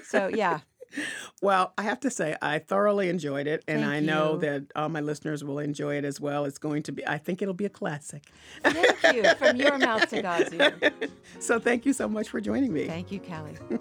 [0.03, 0.59] So yeah,
[1.41, 4.41] Well, I have to say, I thoroughly enjoyed it, and Thank I know you.
[4.41, 6.45] that all my listeners will enjoy it as well.
[6.45, 8.23] It's going to be, I think it'll be a classic.
[8.63, 10.79] thank you from your mouth to God's ear.
[11.39, 12.87] So thank you so much for joining me.
[12.87, 13.57] Thank you, Callie.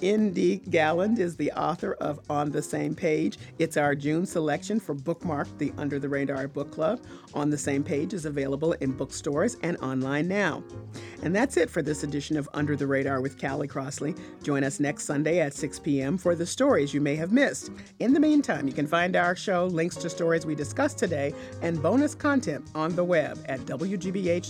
[0.00, 0.62] N.D.
[0.70, 3.36] Galland is the author of On the Same Page.
[3.58, 7.00] It's our June selection for Bookmark, the Under the Radar Book Club.
[7.34, 10.62] On the Same Page is available in bookstores and online now.
[11.22, 14.14] And that's it for this edition of Under the Radar with Callie Crossley.
[14.44, 16.16] Join us next Sunday at 6 p.m.
[16.16, 17.72] for the stories you may have missed.
[17.98, 21.82] In the meantime, you can find our show, links to stories we discussed today, and
[21.82, 24.48] bonus content on the web at wgbh.org/news.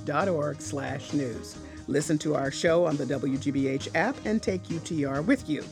[1.89, 5.64] Listen to our show on the WGBH app and take UTR with you.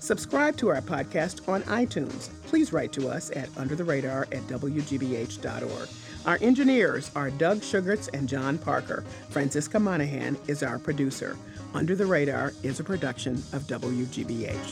[0.00, 2.30] Subscribe to our podcast on iTunes.
[2.46, 5.88] Please write to us at undertheradar at wgbh.org.
[6.26, 9.04] Our engineers are Doug Sugarts and John Parker.
[9.30, 11.38] Francisca Monahan is our producer.
[11.72, 14.70] Under the Radar is a production of WGBH.